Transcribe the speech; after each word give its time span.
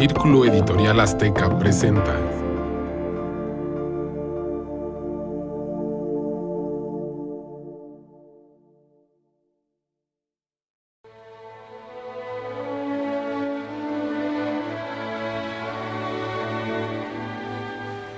Círculo 0.00 0.46
Editorial 0.46 0.98
Azteca 0.98 1.58
presenta. 1.58 2.18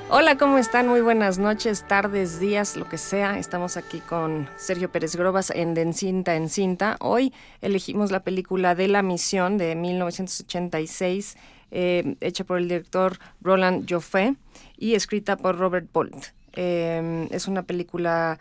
Hola, 0.08 0.38
¿cómo 0.38 0.58
están? 0.58 0.86
Muy 0.86 1.00
buenas 1.00 1.38
noches, 1.38 1.88
tardes, 1.88 2.38
días, 2.38 2.76
lo 2.76 2.88
que 2.88 2.96
sea. 2.96 3.40
Estamos 3.40 3.76
aquí 3.76 3.98
con 3.98 4.48
Sergio 4.56 4.92
Pérez 4.92 5.16
Grobas 5.16 5.50
en 5.50 5.74
De 5.74 5.82
Encinta 5.82 6.36
en 6.36 6.48
Cinta. 6.48 6.96
Hoy 7.00 7.34
elegimos 7.60 8.12
la 8.12 8.22
película 8.22 8.76
de 8.76 8.86
La 8.86 9.02
Misión 9.02 9.58
de 9.58 9.74
1986, 9.74 11.36
eh, 11.72 12.14
hecha 12.20 12.44
por 12.44 12.58
el 12.58 12.68
director 12.68 13.18
Roland 13.40 13.90
Joffé 13.90 14.36
y 14.78 14.94
escrita 14.94 15.36
por 15.36 15.58
Robert 15.58 15.88
Bolt. 15.92 16.26
Eh, 16.52 17.26
es 17.32 17.48
una 17.48 17.64
película 17.64 18.38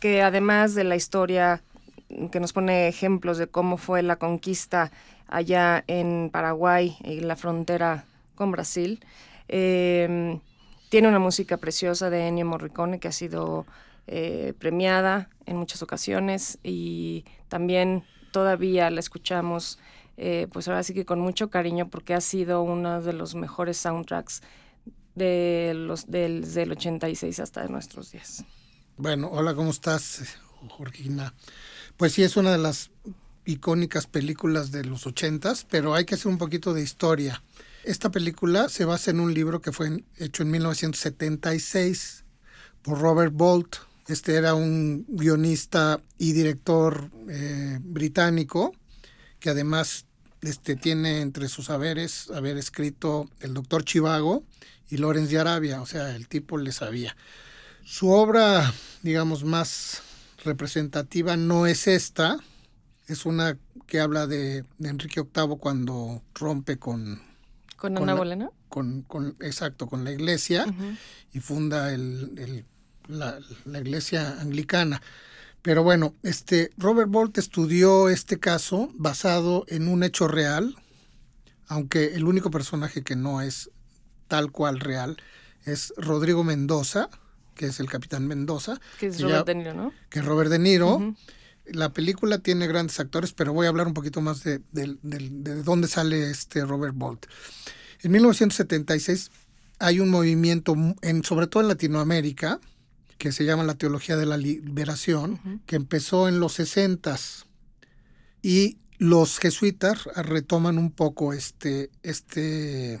que, 0.00 0.22
además 0.22 0.74
de 0.74 0.84
la 0.84 0.96
historia 0.96 1.62
que 2.32 2.40
nos 2.40 2.52
pone 2.52 2.88
ejemplos 2.88 3.38
de 3.38 3.46
cómo 3.46 3.76
fue 3.76 4.02
la 4.02 4.16
conquista 4.16 4.90
allá 5.28 5.84
en 5.86 6.30
Paraguay, 6.32 6.96
en 7.04 7.28
la 7.28 7.36
frontera 7.36 8.06
con 8.34 8.50
Brasil, 8.50 9.04
eh, 9.48 10.40
tiene 10.88 11.08
una 11.08 11.18
música 11.18 11.58
preciosa 11.58 12.08
de 12.08 12.28
Ennio 12.28 12.46
Morricone 12.46 12.98
que 12.98 13.08
ha 13.08 13.12
sido 13.12 13.66
eh, 14.06 14.54
premiada 14.58 15.28
en 15.44 15.58
muchas 15.58 15.82
ocasiones 15.82 16.58
y 16.62 17.26
también 17.48 18.04
todavía 18.30 18.88
la 18.88 19.00
escuchamos, 19.00 19.78
eh, 20.20 20.48
pues 20.52 20.66
ahora 20.66 20.82
sí 20.82 20.94
que 20.94 21.04
con 21.04 21.20
mucho 21.20 21.48
cariño 21.48 21.88
porque 21.88 22.12
ha 22.12 22.20
sido 22.20 22.62
uno 22.62 23.00
de 23.00 23.12
los 23.12 23.36
mejores 23.36 23.76
soundtracks 23.76 24.42
de 25.14 25.72
los, 25.76 26.10
del, 26.10 26.52
del 26.52 26.72
86 26.72 27.38
hasta 27.38 27.66
nuestros 27.68 28.10
días. 28.10 28.44
Bueno, 28.96 29.28
hola, 29.30 29.54
¿cómo 29.54 29.70
estás, 29.70 30.24
Jorgina? 30.70 31.34
Pues 31.96 32.14
sí, 32.14 32.24
es 32.24 32.36
una 32.36 32.50
de 32.50 32.58
las 32.58 32.90
icónicas 33.44 34.08
películas 34.08 34.72
de 34.72 34.84
los 34.84 35.06
80, 35.06 35.54
pero 35.70 35.94
hay 35.94 36.04
que 36.04 36.16
hacer 36.16 36.26
un 36.26 36.38
poquito 36.38 36.74
de 36.74 36.82
historia. 36.82 37.40
Esta 37.84 38.10
película 38.10 38.68
se 38.68 38.84
basa 38.84 39.12
en 39.12 39.20
un 39.20 39.32
libro 39.32 39.60
que 39.60 39.70
fue 39.70 40.02
hecho 40.16 40.42
en 40.42 40.50
1976 40.50 42.24
por 42.82 42.98
Robert 42.98 43.32
Bolt. 43.32 43.76
Este 44.08 44.34
era 44.34 44.54
un 44.54 45.06
guionista 45.08 46.00
y 46.18 46.32
director 46.32 47.08
eh, 47.28 47.78
británico 47.80 48.72
que 49.38 49.50
además 49.50 50.06
este, 50.42 50.76
tiene 50.76 51.20
entre 51.20 51.48
sus 51.48 51.70
haberes 51.70 52.30
haber 52.30 52.56
escrito 52.56 53.28
El 53.40 53.54
Doctor 53.54 53.84
Chivago 53.84 54.44
y 54.88 54.96
Lorenz 54.96 55.30
de 55.30 55.38
Arabia, 55.38 55.80
o 55.80 55.86
sea, 55.86 56.14
el 56.14 56.28
tipo 56.28 56.58
le 56.58 56.72
sabía. 56.72 57.16
Su 57.84 58.10
obra, 58.10 58.72
digamos, 59.02 59.44
más 59.44 60.02
representativa 60.44 61.36
no 61.36 61.66
es 61.66 61.86
esta, 61.86 62.38
es 63.06 63.26
una 63.26 63.58
que 63.86 64.00
habla 64.00 64.26
de, 64.26 64.64
de 64.78 64.88
Enrique 64.88 65.22
VIII 65.22 65.56
cuando 65.58 66.22
rompe 66.34 66.78
con 66.78 67.22
¿Con 67.78 67.96
Ana 67.96 68.14
Bolena? 68.14 68.50
Con, 68.68 69.02
con, 69.02 69.36
exacto, 69.40 69.86
con 69.86 70.02
la 70.04 70.10
iglesia 70.10 70.66
y 71.32 71.38
funda 71.38 71.94
el, 71.94 72.64
la, 73.06 73.38
iglesia 73.78 74.40
anglicana. 74.40 75.00
Pero 75.62 75.82
bueno, 75.82 76.14
este 76.22 76.70
Robert 76.76 77.10
Bolt 77.10 77.38
estudió 77.38 78.08
este 78.08 78.38
caso 78.38 78.90
basado 78.94 79.64
en 79.68 79.88
un 79.88 80.02
hecho 80.02 80.28
real, 80.28 80.76
aunque 81.66 82.14
el 82.14 82.24
único 82.24 82.50
personaje 82.50 83.02
que 83.02 83.16
no 83.16 83.40
es 83.40 83.70
tal 84.28 84.52
cual 84.52 84.80
real 84.80 85.16
es 85.64 85.92
Rodrigo 85.96 86.44
Mendoza, 86.44 87.08
que 87.54 87.66
es 87.66 87.80
el 87.80 87.88
capitán 87.88 88.26
Mendoza. 88.26 88.80
Que 88.98 89.08
es 89.08 89.20
Robert 89.20 89.46
De 89.46 89.54
Niro, 89.54 89.74
¿no? 89.74 89.92
Que 90.08 90.20
es 90.20 90.24
Robert 90.24 90.50
De 90.50 90.58
Niro. 90.58 91.14
La 91.66 91.92
película 91.92 92.38
tiene 92.38 92.66
grandes 92.66 92.98
actores, 92.98 93.32
pero 93.32 93.52
voy 93.52 93.66
a 93.66 93.68
hablar 93.68 93.86
un 93.86 93.94
poquito 93.94 94.22
más 94.22 94.42
de, 94.42 94.62
de 94.72 95.62
dónde 95.62 95.88
sale 95.88 96.30
este 96.30 96.64
Robert 96.64 96.94
Bolt. 96.94 97.26
En 98.00 98.12
1976 98.12 99.30
hay 99.78 100.00
un 100.00 100.10
movimiento, 100.10 100.74
en, 101.02 101.24
sobre 101.24 101.46
todo 101.46 101.62
en 101.62 101.68
Latinoamérica, 101.68 102.60
que 103.18 103.32
se 103.32 103.44
llama 103.44 103.64
la 103.64 103.74
Teología 103.74 104.16
de 104.16 104.26
la 104.26 104.36
Liberación, 104.36 105.60
que 105.66 105.76
empezó 105.76 106.28
en 106.28 106.40
los 106.40 106.54
60 106.54 107.16
y 108.42 108.78
los 108.98 109.38
jesuitas 109.38 110.04
retoman 110.14 110.78
un 110.78 110.90
poco 110.90 111.32
este, 111.32 111.90
este 112.02 113.00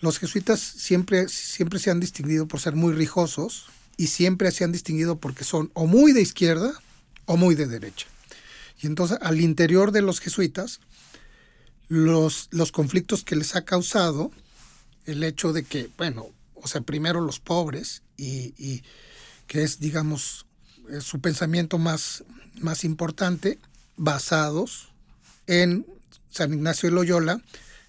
los 0.03 0.19
jesuitas 0.19 0.61
siempre, 0.61 1.29
siempre 1.29 1.79
se 1.79 1.91
han 1.91 2.01
distinguido 2.01 2.47
por 2.47 2.61
ser 2.61 2.75
muy 2.75 2.93
rijosos 2.93 3.67
y 3.97 4.09
siempre 4.09 4.51
se 4.51 4.65
han 4.65 4.73
distinguido 4.73 5.17
porque 5.17 5.45
son 5.45 5.71
o 5.75 5.87
muy 5.87 6.13
de 6.13 6.21
izquierda 6.21 6.75
o 7.25 7.37
muy 7.37 7.55
de 7.55 7.69
derecha. 7.69 8.09
Y 8.83 8.89
entonces 8.89 9.17
al 9.23 9.41
interior 9.41 9.93
de 9.93 10.03
los 10.03 10.19
jesuitas, 10.19 10.81
los, 11.89 12.49
los 12.51 12.73
conflictos 12.73 13.23
que 13.23 13.37
les 13.37 13.55
ha 13.55 13.65
causado 13.65 14.33
el 15.07 15.23
hecho 15.23 15.53
de 15.53 15.63
que, 15.63 15.89
bueno, 15.97 16.27
o 16.55 16.67
sea, 16.67 16.81
primero 16.81 17.21
los 17.21 17.39
pobres 17.39 18.03
y, 18.17 18.55
y 18.59 18.83
que 19.47 19.63
es, 19.63 19.79
digamos, 19.79 20.47
su 21.01 21.21
pensamiento 21.21 21.79
más, 21.79 22.25
más 22.61 22.83
importante, 22.83 23.61
basados 23.97 24.89
en 25.47 25.87
San 26.29 26.53
Ignacio 26.53 26.89
de 26.89 26.97
Loyola, 26.97 27.41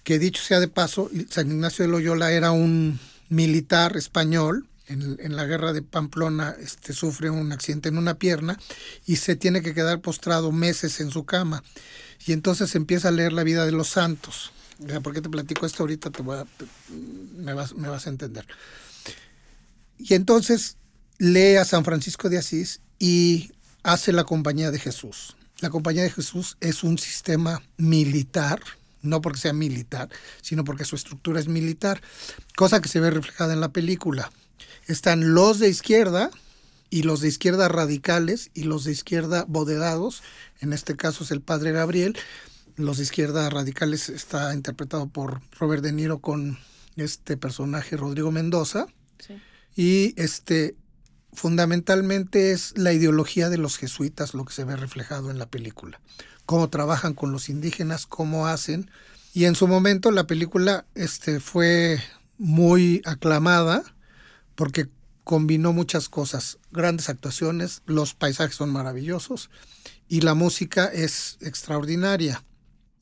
que 0.04 0.18
dicho 0.18 0.42
sea 0.42 0.60
de 0.60 0.68
paso, 0.68 1.10
San 1.30 1.50
Ignacio 1.50 1.84
de 1.84 1.90
Loyola 1.90 2.30
era 2.30 2.52
un 2.52 3.00
militar 3.28 3.96
español. 3.96 4.66
En, 4.86 5.34
la 5.34 5.46
guerra 5.46 5.72
de 5.72 5.80
Pamplona 5.80 6.54
este, 6.60 6.92
sufre 6.92 7.30
un 7.30 7.52
accidente 7.52 7.88
en 7.88 7.96
una 7.96 8.18
pierna 8.18 8.60
y 9.06 9.16
se 9.16 9.34
tiene 9.34 9.62
que 9.62 9.72
quedar 9.72 10.02
postrado 10.02 10.52
meses 10.52 11.00
en 11.00 11.10
su 11.10 11.24
cama. 11.24 11.64
Y 12.26 12.32
entonces 12.32 12.74
empieza 12.74 13.08
a 13.08 13.12
leer 13.12 13.32
la 13.32 13.44
vida 13.44 13.64
de 13.64 13.72
los 13.72 13.88
santos. 13.88 14.52
¿Por 15.02 15.14
qué 15.14 15.22
te 15.22 15.30
platico 15.30 15.64
esto 15.64 15.84
ahorita? 15.84 16.10
Te 16.10 16.22
vas, 16.22 17.74
me 17.74 17.88
vas 17.88 18.06
a 18.06 18.10
entender. 18.10 18.46
Y 19.98 20.12
entonces 20.12 20.76
lee 21.16 21.56
a 21.56 21.64
San 21.64 21.84
Francisco 21.84 22.28
de 22.28 22.38
Asís 22.38 22.80
y 22.98 23.52
hace 23.82 24.12
la 24.12 24.24
Compañía 24.24 24.70
de 24.70 24.78
Jesús. 24.78 25.36
La 25.60 25.70
Compañía 25.70 26.02
de 26.02 26.10
Jesús 26.10 26.58
es 26.60 26.82
un 26.84 26.98
sistema 26.98 27.62
militar, 27.78 28.60
no 29.04 29.20
porque 29.20 29.40
sea 29.40 29.52
militar, 29.52 30.08
sino 30.42 30.64
porque 30.64 30.84
su 30.84 30.96
estructura 30.96 31.40
es 31.40 31.48
militar, 31.48 32.00
cosa 32.56 32.80
que 32.80 32.88
se 32.88 33.00
ve 33.00 33.10
reflejada 33.10 33.52
en 33.52 33.60
la 33.60 33.72
película. 33.72 34.30
Están 34.86 35.34
los 35.34 35.58
de 35.58 35.68
izquierda 35.68 36.30
y 36.90 37.02
los 37.02 37.20
de 37.20 37.28
izquierda 37.28 37.68
radicales 37.68 38.50
y 38.54 38.64
los 38.64 38.84
de 38.84 38.92
izquierda 38.92 39.44
bodegados, 39.48 40.22
en 40.60 40.72
este 40.72 40.96
caso 40.96 41.24
es 41.24 41.30
el 41.30 41.40
padre 41.40 41.72
Gabriel, 41.72 42.16
los 42.76 42.96
de 42.96 43.04
izquierda 43.04 43.48
radicales 43.50 44.08
está 44.08 44.52
interpretado 44.52 45.06
por 45.06 45.40
Robert 45.58 45.82
De 45.82 45.92
Niro 45.92 46.18
con 46.18 46.58
este 46.96 47.36
personaje 47.36 47.96
Rodrigo 47.96 48.30
Mendoza. 48.30 48.86
Y 49.76 50.20
este 50.20 50.76
fundamentalmente 51.32 52.52
es 52.52 52.76
la 52.76 52.92
ideología 52.92 53.48
de 53.48 53.58
los 53.58 53.76
jesuitas 53.76 54.34
lo 54.34 54.44
que 54.44 54.54
se 54.54 54.64
ve 54.64 54.76
reflejado 54.76 55.30
en 55.30 55.38
la 55.38 55.46
película. 55.46 56.00
Cómo 56.46 56.68
trabajan 56.68 57.14
con 57.14 57.32
los 57.32 57.48
indígenas, 57.48 58.06
cómo 58.06 58.46
hacen. 58.46 58.90
Y 59.32 59.46
en 59.46 59.54
su 59.54 59.66
momento 59.66 60.10
la 60.10 60.26
película 60.26 60.86
este, 60.94 61.40
fue 61.40 62.00
muy 62.38 63.02
aclamada 63.04 63.82
porque 64.54 64.88
combinó 65.24 65.72
muchas 65.72 66.08
cosas, 66.08 66.58
grandes 66.70 67.08
actuaciones, 67.08 67.82
los 67.86 68.14
paisajes 68.14 68.54
son 68.54 68.70
maravillosos 68.70 69.50
y 70.08 70.20
la 70.20 70.34
música 70.34 70.86
es 70.86 71.38
extraordinaria. 71.40 72.44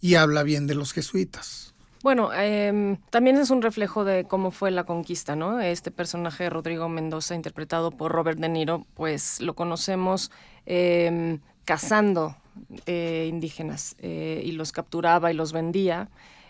y 0.04 0.16
habla 0.16 0.42
bien 0.42 0.66
de 0.66 0.74
los 0.74 0.92
jesuitas. 0.92 1.72
Bueno, 2.02 2.32
em, 2.32 2.96
también 3.10 3.36
es 3.36 3.50
un 3.50 3.62
reflejo 3.62 4.04
de 4.04 4.24
cómo 4.24 4.50
fue 4.50 4.72
la 4.72 4.82
conquista, 4.82 5.36
¿no? 5.36 5.60
Este 5.60 5.92
personaje, 5.92 6.50
Rodrigo 6.50 6.88
Mendoza, 6.88 7.36
interpretado 7.36 7.92
por 7.92 8.10
Robert 8.10 8.40
De 8.40 8.48
Niro, 8.48 8.84
pues 8.94 9.40
lo 9.40 9.54
conocemos 9.54 10.32
em, 10.66 11.38
cazando 11.64 12.36
eh, 12.86 13.26
indígenas 13.28 13.96
eh, 13.98 14.42
y 14.44 14.52
los 14.52 14.72
capturaba 14.72 15.30
y 15.30 15.34
los 15.34 15.52
vendía 15.52 16.08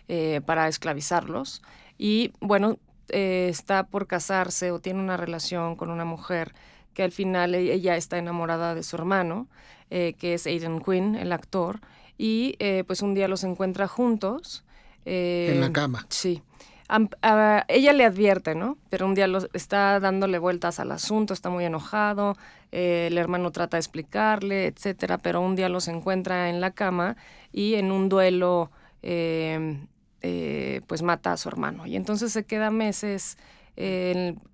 eh, 0.08 0.40
para 0.44 0.68
esclavizarlos. 0.68 1.62
Y 1.98 2.32
bueno, 2.40 2.78
está 3.08 3.84
por 3.84 4.06
casarse 4.06 4.70
o 4.70 4.80
tiene 4.80 5.00
una 5.00 5.16
relación 5.16 5.76
con 5.76 5.90
una 5.90 6.04
mujer 6.04 6.54
que 6.94 7.02
al 7.02 7.12
final 7.12 7.54
e-, 7.54 7.72
ella 7.72 7.96
está 7.96 8.18
enamorada 8.18 8.74
de 8.74 8.82
su 8.82 8.96
hermano, 8.96 9.48
que 9.90 10.32
es 10.32 10.46
Aiden 10.46 10.80
Quinn, 10.80 11.16
el 11.16 11.32
actor, 11.32 11.80
y 12.16 12.56
pues 12.86 13.02
un 13.02 13.12
día 13.12 13.28
los 13.28 13.44
encuentra 13.44 13.86
juntos 13.86 14.64
en 15.04 15.60
la 15.60 15.66
eh, 15.66 15.72
cama. 15.72 16.06
Sí. 16.08 16.42
Ella 17.68 17.92
le 17.92 18.04
advierte, 18.04 18.54
¿no? 18.54 18.78
Pero 18.90 19.06
un 19.06 19.14
día 19.14 19.26
está 19.52 20.00
dándole 20.00 20.38
vueltas 20.38 20.80
al 20.80 20.92
asunto, 20.92 21.32
está 21.32 21.48
muy 21.50 21.64
enojado, 21.64 22.36
eh, 22.70 23.08
el 23.10 23.18
hermano 23.18 23.50
trata 23.50 23.76
de 23.76 23.80
explicarle, 23.80 24.66
etcétera, 24.66 25.18
pero 25.18 25.40
un 25.40 25.56
día 25.56 25.68
los 25.68 25.88
encuentra 25.88 26.50
en 26.50 26.60
la 26.60 26.72
cama 26.72 27.16
y 27.52 27.74
en 27.74 27.92
un 27.92 28.08
duelo, 28.08 28.70
em, 29.02 29.86
eh, 30.20 30.82
pues 30.86 31.02
mata 31.02 31.32
a 31.32 31.36
su 31.36 31.48
hermano. 31.48 31.86
Y 31.86 31.96
entonces 31.96 32.32
se 32.32 32.44
queda 32.44 32.70
meses 32.70 33.38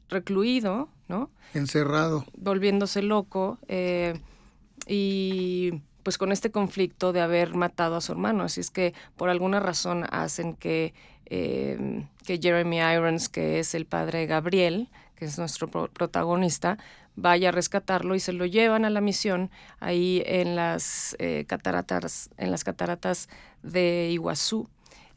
recluido, 0.08 0.88
¿no? 1.08 1.30
Encerrado. 1.54 2.24
Volviéndose 2.36 3.02
loco 3.02 3.58
y 4.86 5.82
pues 6.08 6.16
con 6.16 6.32
este 6.32 6.50
conflicto 6.50 7.12
de 7.12 7.20
haber 7.20 7.54
matado 7.54 7.96
a 7.96 8.00
su 8.00 8.12
hermano. 8.12 8.44
Así 8.44 8.60
es 8.62 8.70
que 8.70 8.94
por 9.18 9.28
alguna 9.28 9.60
razón 9.60 10.06
hacen 10.10 10.54
que, 10.54 10.94
em, 11.26 12.06
que 12.24 12.38
Jeremy 12.38 12.78
Irons, 12.78 13.28
que 13.28 13.58
es 13.58 13.74
el 13.74 13.84
padre 13.84 14.24
Gabriel, 14.24 14.88
que 15.16 15.26
es 15.26 15.36
nuestro 15.36 15.68
protagonista, 15.68 16.78
vaya 17.14 17.50
a 17.50 17.52
rescatarlo 17.52 18.14
y 18.14 18.20
se 18.20 18.32
lo 18.32 18.46
llevan 18.46 18.86
a 18.86 18.90
la 18.90 19.02
misión 19.02 19.50
ahí 19.80 20.22
en 20.24 20.56
las 20.56 21.14
eh, 21.18 21.44
cataratas, 21.46 22.30
en 22.38 22.50
las 22.50 22.64
cataratas 22.64 23.28
de 23.62 24.08
Iguazú. 24.10 24.66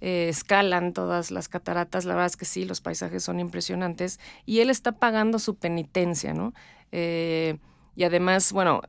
Eh, 0.02 0.28
escalan 0.28 0.92
todas 0.92 1.32
las 1.32 1.48
cataratas, 1.48 2.04
la 2.04 2.16
verdad 2.16 2.28
es 2.28 2.36
que 2.36 2.44
sí, 2.44 2.66
los 2.66 2.82
paisajes 2.82 3.24
son 3.24 3.40
impresionantes 3.40 4.20
y 4.46 4.60
él 4.60 4.70
está 4.70 4.92
pagando 4.92 5.40
su 5.40 5.56
penitencia, 5.56 6.34
¿no? 6.34 6.54
Eh, 6.92 7.60
y 7.96 8.04
además, 8.04 8.52
bueno, 8.52 8.82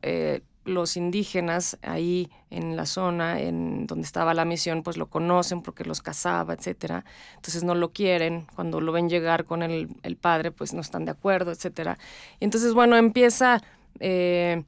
los 0.65 0.95
indígenas 0.97 1.77
ahí 1.81 2.29
en 2.49 2.75
la 2.75 2.85
zona 2.85 3.39
en 3.39 3.87
donde 3.87 4.05
estaba 4.05 4.33
la 4.33 4.45
misión 4.45 4.83
pues 4.83 4.97
lo 4.97 5.07
conocen 5.07 5.61
porque 5.61 5.83
los 5.83 6.01
cazaba, 6.01 6.53
etcétera. 6.53 7.03
Entonces 7.35 7.63
no 7.63 7.75
lo 7.75 7.91
quieren, 7.91 8.45
cuando 8.55 8.79
lo 8.79 8.91
ven 8.91 9.09
llegar 9.09 9.45
con 9.45 9.61
el, 9.61 9.87
padre 10.19 10.51
pues 10.51 10.73
no 10.73 10.81
están 10.81 11.05
de 11.05 11.11
acuerdo, 11.11 11.51
etcétera. 11.51 11.97
Y 12.39 12.45
entonces 12.45 12.73
bueno, 12.73 12.95
empieza 12.95 13.61
eh, 13.99 14.63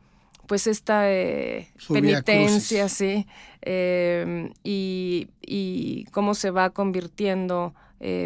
pues 0.47 0.67
esta 0.67 1.11
eh, 1.11 1.69
penitencia, 1.87 2.89
sí, 2.89 3.25
eh, 3.61 4.51
y, 4.63 5.29
y, 5.41 6.05
cómo 6.11 6.35
se 6.35 6.51
va 6.51 6.69
convirtiendo 6.69 7.73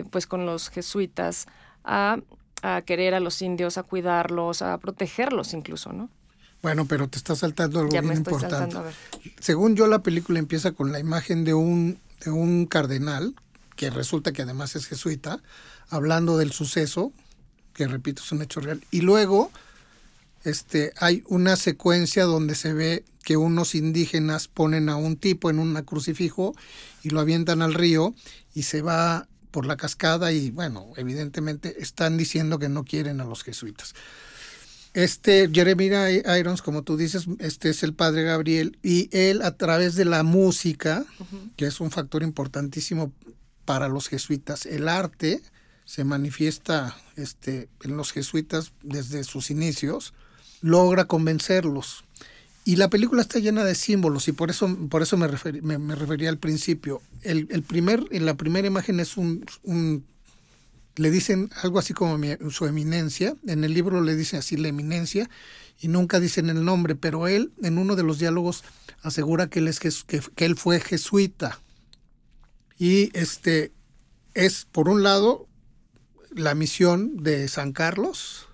pues 0.09 0.27
con 0.27 0.45
los 0.45 0.69
jesuitas 0.69 1.45
a, 1.85 2.17
a 2.61 2.81
querer 2.81 3.13
a 3.13 3.21
los 3.21 3.41
indios, 3.41 3.77
a 3.77 3.83
cuidarlos, 3.83 4.61
a 4.61 4.77
protegerlos 4.77 5.53
incluso, 5.53 5.93
¿no? 5.93 6.09
Bueno, 6.61 6.85
pero 6.85 7.07
te 7.07 7.17
está 7.17 7.35
saltando 7.35 7.79
algo 7.79 7.91
bien 7.91 8.11
importante. 8.11 8.75
Según 9.39 9.75
yo, 9.75 9.87
la 9.87 10.03
película 10.03 10.39
empieza 10.39 10.71
con 10.71 10.91
la 10.91 10.99
imagen 10.99 11.45
de 11.45 11.53
un, 11.53 11.99
de 12.23 12.31
un 12.31 12.65
cardenal, 12.65 13.33
que 13.75 13.89
resulta 13.89 14.33
que 14.33 14.41
además 14.41 14.75
es 14.75 14.87
jesuita, 14.87 15.41
hablando 15.89 16.37
del 16.37 16.51
suceso, 16.51 17.13
que 17.73 17.87
repito, 17.87 18.21
es 18.23 18.31
un 18.33 18.41
hecho 18.41 18.59
real. 18.59 18.83
Y 18.91 19.01
luego 19.01 19.51
este, 20.43 20.93
hay 20.97 21.23
una 21.27 21.55
secuencia 21.55 22.23
donde 22.25 22.55
se 22.55 22.73
ve 22.73 23.05
que 23.23 23.37
unos 23.37 23.75
indígenas 23.75 24.47
ponen 24.47 24.89
a 24.89 24.95
un 24.95 25.17
tipo 25.17 25.49
en 25.49 25.59
un 25.59 25.73
crucifijo 25.83 26.55
y 27.03 27.09
lo 27.09 27.19
avientan 27.19 27.61
al 27.61 27.73
río 27.73 28.13
y 28.53 28.63
se 28.63 28.81
va 28.81 29.27
por 29.51 29.65
la 29.65 29.77
cascada 29.77 30.31
y 30.31 30.51
bueno, 30.51 30.87
evidentemente 30.95 31.81
están 31.81 32.17
diciendo 32.17 32.59
que 32.59 32.69
no 32.69 32.83
quieren 32.83 33.19
a 33.21 33.25
los 33.25 33.43
jesuitas. 33.43 33.95
Este 34.93 35.49
Jeremy 35.51 35.91
Irons, 36.39 36.61
como 36.61 36.81
tú 36.83 36.97
dices, 36.97 37.25
este 37.39 37.69
es 37.69 37.83
el 37.83 37.93
padre 37.93 38.23
Gabriel 38.23 38.77
y 38.81 39.09
él 39.15 39.41
a 39.43 39.55
través 39.55 39.95
de 39.95 40.05
la 40.05 40.23
música, 40.23 41.05
que 41.57 41.67
es 41.67 41.79
un 41.79 41.91
factor 41.91 42.23
importantísimo 42.23 43.13
para 43.65 43.87
los 43.87 44.07
jesuitas, 44.07 44.65
el 44.65 44.87
arte 44.87 45.41
se 45.85 46.03
manifiesta 46.03 46.95
este, 47.15 47.69
en 47.83 47.97
los 47.97 48.11
jesuitas 48.11 48.73
desde 48.81 49.23
sus 49.23 49.51
inicios, 49.51 50.13
logra 50.61 51.05
convencerlos. 51.05 52.03
Y 52.65 52.75
la 52.75 52.89
película 52.89 53.21
está 53.21 53.39
llena 53.39 53.63
de 53.63 53.73
símbolos 53.73 54.27
y 54.27 54.31
por 54.31 54.49
eso, 54.49 54.75
por 54.89 55.01
eso 55.01 55.17
me, 55.17 55.27
me, 55.79 55.95
refería 55.95 56.29
al 56.29 56.37
principio. 56.37 57.01
El, 57.23 57.47
el, 57.49 57.63
primer, 57.63 58.05
en 58.11 58.25
la 58.25 58.35
primera 58.35 58.67
imagen 58.67 58.99
es 58.99 59.17
un, 59.17 59.45
un 59.63 60.05
le 60.99 61.11
dicen 61.11 61.49
algo 61.63 61.79
así 61.79 61.93
como 61.93 62.19
su 62.49 62.65
eminencia, 62.65 63.33
en 63.47 63.63
el 63.63 63.73
libro 63.73 64.01
le 64.01 64.17
dicen 64.17 64.39
así 64.39 64.57
la 64.57 64.67
eminencia 64.67 65.29
y 65.79 65.87
nunca 65.87 66.19
dicen 66.19 66.49
el 66.49 66.65
nombre, 66.65 66.93
pero 66.95 67.27
él 67.27 67.53
en 67.63 67.77
uno 67.77 67.95
de 67.95 68.03
los 68.03 68.19
diálogos 68.19 68.65
asegura 69.01 69.49
que 69.49 69.59
él, 69.59 69.69
es, 69.69 69.79
que, 69.79 70.21
él 70.35 70.57
fue 70.57 70.81
jesuita. 70.81 71.57
Y 72.77 73.17
este 73.17 73.71
es, 74.33 74.67
por 74.69 74.89
un 74.89 75.01
lado, 75.01 75.47
la 76.31 76.53
misión 76.53 77.23
de 77.23 77.47
San 77.47 77.71
Carlos 77.71 78.49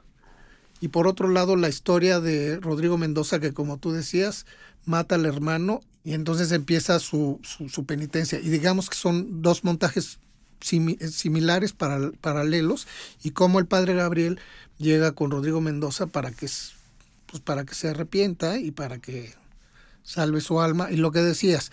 y 0.79 0.89
por 0.89 1.07
otro 1.07 1.29
lado 1.29 1.55
la 1.55 1.69
historia 1.69 2.19
de 2.19 2.59
Rodrigo 2.59 2.99
Mendoza 2.99 3.39
que 3.39 3.53
como 3.53 3.79
tú 3.79 3.91
decías, 3.91 4.45
mata 4.85 5.15
al 5.15 5.25
hermano 5.25 5.81
y 6.03 6.13
entonces 6.13 6.51
empieza 6.51 6.99
su, 6.99 7.39
su, 7.41 7.69
su 7.69 7.87
penitencia. 7.87 8.39
Y 8.39 8.49
digamos 8.49 8.87
que 8.87 8.97
son 8.97 9.41
dos 9.41 9.63
montajes 9.63 10.19
similares, 10.61 11.73
para, 11.73 12.11
paralelos, 12.21 12.87
y 13.23 13.31
cómo 13.31 13.59
el 13.59 13.67
padre 13.67 13.93
Gabriel 13.93 14.39
llega 14.77 15.13
con 15.13 15.31
Rodrigo 15.31 15.61
Mendoza 15.61 16.07
para 16.07 16.31
que, 16.31 16.47
pues, 17.27 17.41
para 17.43 17.65
que 17.65 17.75
se 17.75 17.89
arrepienta 17.89 18.57
y 18.57 18.71
para 18.71 18.99
que 18.99 19.33
salve 20.03 20.41
su 20.41 20.59
alma, 20.59 20.91
y 20.91 20.97
lo 20.97 21.11
que 21.11 21.19
decías. 21.19 21.71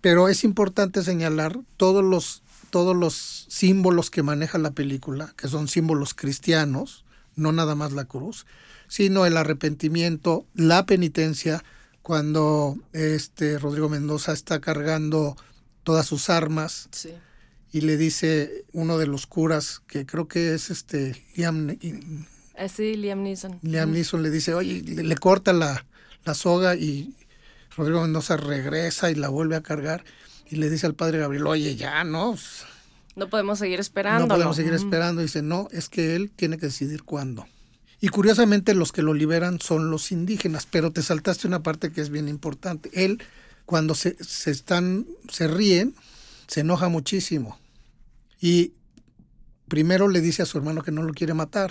Pero 0.00 0.28
es 0.28 0.44
importante 0.44 1.02
señalar 1.02 1.58
todos 1.76 2.04
los, 2.04 2.42
todos 2.70 2.96
los 2.96 3.46
símbolos 3.48 4.10
que 4.10 4.22
maneja 4.22 4.58
la 4.58 4.70
película, 4.70 5.34
que 5.36 5.48
son 5.48 5.68
símbolos 5.68 6.14
cristianos, 6.14 7.04
no 7.34 7.52
nada 7.52 7.74
más 7.74 7.92
la 7.92 8.04
cruz, 8.04 8.46
sino 8.88 9.26
el 9.26 9.36
arrepentimiento, 9.36 10.46
la 10.54 10.86
penitencia, 10.86 11.64
cuando 12.02 12.78
este 12.94 13.58
Rodrigo 13.58 13.90
Mendoza 13.90 14.32
está 14.32 14.60
cargando 14.60 15.36
todas 15.82 16.06
sus 16.06 16.30
armas. 16.30 16.88
Sí 16.90 17.12
y 17.72 17.82
le 17.82 17.96
dice 17.96 18.64
uno 18.72 18.98
de 18.98 19.06
los 19.06 19.26
curas, 19.26 19.82
que 19.86 20.06
creo 20.06 20.28
que 20.28 20.54
es 20.54 20.70
este 20.70 21.22
Liam, 21.36 21.76
ah, 22.56 22.68
sí, 22.68 22.96
Liam 22.96 23.22
Neeson. 23.22 23.58
Liam 23.62 23.92
Neeson 23.92 24.22
le 24.22 24.30
dice, 24.30 24.54
oye, 24.54 24.82
le, 24.82 25.16
corta 25.16 25.52
la, 25.52 25.84
la, 26.24 26.34
soga 26.34 26.76
y 26.76 27.14
Rodrigo 27.76 28.02
Mendoza 28.02 28.36
regresa 28.36 29.10
y 29.10 29.14
la 29.14 29.28
vuelve 29.28 29.56
a 29.56 29.62
cargar 29.62 30.04
y 30.50 30.56
le 30.56 30.70
dice 30.70 30.86
al 30.86 30.94
padre 30.94 31.18
Gabriel, 31.18 31.46
oye, 31.46 31.76
ya, 31.76 32.04
¿no? 32.04 32.36
No 33.16 33.28
podemos 33.28 33.58
seguir 33.58 33.80
esperando. 33.80 34.26
No 34.26 34.34
podemos 34.34 34.56
seguir 34.56 34.74
esperando. 34.74 35.20
dice, 35.20 35.42
no, 35.42 35.68
es 35.72 35.88
que 35.88 36.14
él 36.14 36.30
tiene 36.34 36.56
que 36.56 36.66
decidir 36.66 37.02
cuándo. 37.02 37.46
Y 38.00 38.08
curiosamente 38.08 38.74
los 38.74 38.92
que 38.92 39.02
lo 39.02 39.12
liberan 39.12 39.60
son 39.60 39.90
los 39.90 40.12
indígenas, 40.12 40.66
pero 40.70 40.92
te 40.92 41.02
saltaste 41.02 41.48
una 41.48 41.62
parte 41.62 41.90
que 41.90 42.00
es 42.00 42.10
bien 42.10 42.28
importante. 42.28 42.90
Él, 42.92 43.20
cuando 43.66 43.94
se, 43.94 44.16
se 44.22 44.52
están, 44.52 45.06
se 45.28 45.48
ríen, 45.48 45.94
se 46.48 46.60
enoja 46.60 46.88
muchísimo. 46.88 47.60
Y 48.40 48.72
primero 49.68 50.08
le 50.08 50.20
dice 50.20 50.42
a 50.42 50.46
su 50.46 50.58
hermano 50.58 50.82
que 50.82 50.90
no 50.90 51.02
lo 51.02 51.12
quiere 51.12 51.34
matar. 51.34 51.70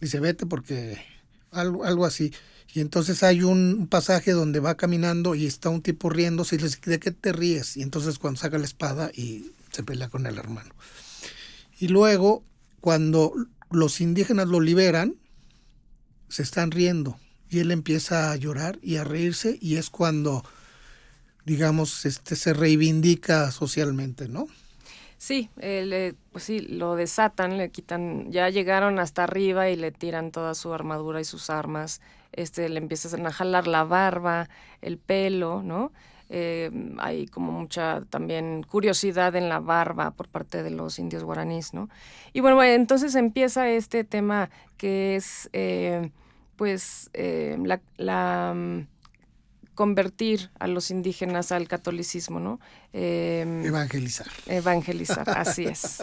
Dice, 0.00 0.18
vete 0.18 0.46
porque 0.46 0.98
algo, 1.50 1.84
algo 1.84 2.04
así. 2.04 2.32
Y 2.74 2.80
entonces 2.80 3.22
hay 3.22 3.42
un 3.42 3.86
pasaje 3.88 4.32
donde 4.32 4.60
va 4.60 4.76
caminando 4.76 5.34
y 5.34 5.46
está 5.46 5.68
un 5.68 5.82
tipo 5.82 6.10
riéndose 6.10 6.56
y 6.56 6.58
le 6.58 6.64
dice, 6.64 6.80
¿de 6.84 6.98
qué 6.98 7.10
te 7.12 7.32
ríes? 7.32 7.76
Y 7.76 7.82
entonces 7.82 8.18
cuando 8.18 8.40
saca 8.40 8.58
la 8.58 8.64
espada 8.64 9.10
y 9.14 9.52
se 9.70 9.82
pelea 9.82 10.08
con 10.08 10.26
el 10.26 10.38
hermano. 10.38 10.74
Y 11.78 11.88
luego, 11.88 12.44
cuando 12.80 13.34
los 13.70 14.00
indígenas 14.00 14.48
lo 14.48 14.60
liberan, 14.60 15.16
se 16.28 16.42
están 16.42 16.70
riendo. 16.70 17.18
Y 17.48 17.60
él 17.60 17.70
empieza 17.70 18.32
a 18.32 18.36
llorar 18.36 18.78
y 18.82 18.96
a 18.96 19.04
reírse 19.04 19.58
y 19.60 19.76
es 19.76 19.90
cuando 19.90 20.44
digamos, 21.46 22.04
este, 22.04 22.36
se 22.36 22.52
reivindica 22.52 23.50
socialmente, 23.50 24.28
¿no? 24.28 24.46
Sí, 25.16 25.48
eh, 25.60 26.12
pues 26.30 26.44
sí, 26.44 26.60
lo 26.60 26.94
desatan, 26.94 27.56
le 27.56 27.70
quitan, 27.70 28.30
ya 28.30 28.50
llegaron 28.50 28.98
hasta 28.98 29.24
arriba 29.24 29.70
y 29.70 29.76
le 29.76 29.90
tiran 29.92 30.30
toda 30.30 30.54
su 30.54 30.74
armadura 30.74 31.20
y 31.22 31.24
sus 31.24 31.48
armas, 31.48 32.02
este, 32.32 32.68
le 32.68 32.78
empiezan 32.78 33.26
a 33.26 33.32
jalar 33.32 33.66
la 33.66 33.84
barba, 33.84 34.50
el 34.82 34.98
pelo, 34.98 35.62
¿no? 35.62 35.92
eh, 36.28 36.70
hay 36.98 37.26
como 37.26 37.52
mucha 37.52 38.02
también 38.10 38.62
curiosidad 38.64 39.34
en 39.36 39.48
la 39.48 39.60
barba 39.60 40.10
por 40.10 40.28
parte 40.28 40.62
de 40.62 40.70
los 40.70 40.98
indios 40.98 41.24
guaraníes, 41.24 41.72
¿no? 41.72 41.88
Y 42.32 42.40
bueno, 42.40 42.62
entonces 42.62 43.14
empieza 43.14 43.68
este 43.68 44.04
tema 44.04 44.50
que 44.76 45.16
es, 45.16 45.48
eh, 45.52 46.10
pues, 46.56 47.10
eh, 47.12 47.56
la, 47.96 48.52
mm, 48.54 48.86
convertir 49.76 50.50
a 50.58 50.66
los 50.66 50.90
indígenas 50.90 51.52
al 51.52 51.68
catolicismo, 51.68 52.40
¿no? 52.40 52.58
Em, 52.92 53.64
evangelizar. 53.64 54.26
Evangelizar, 54.46 55.30
así 55.38 55.66
es. 55.66 56.02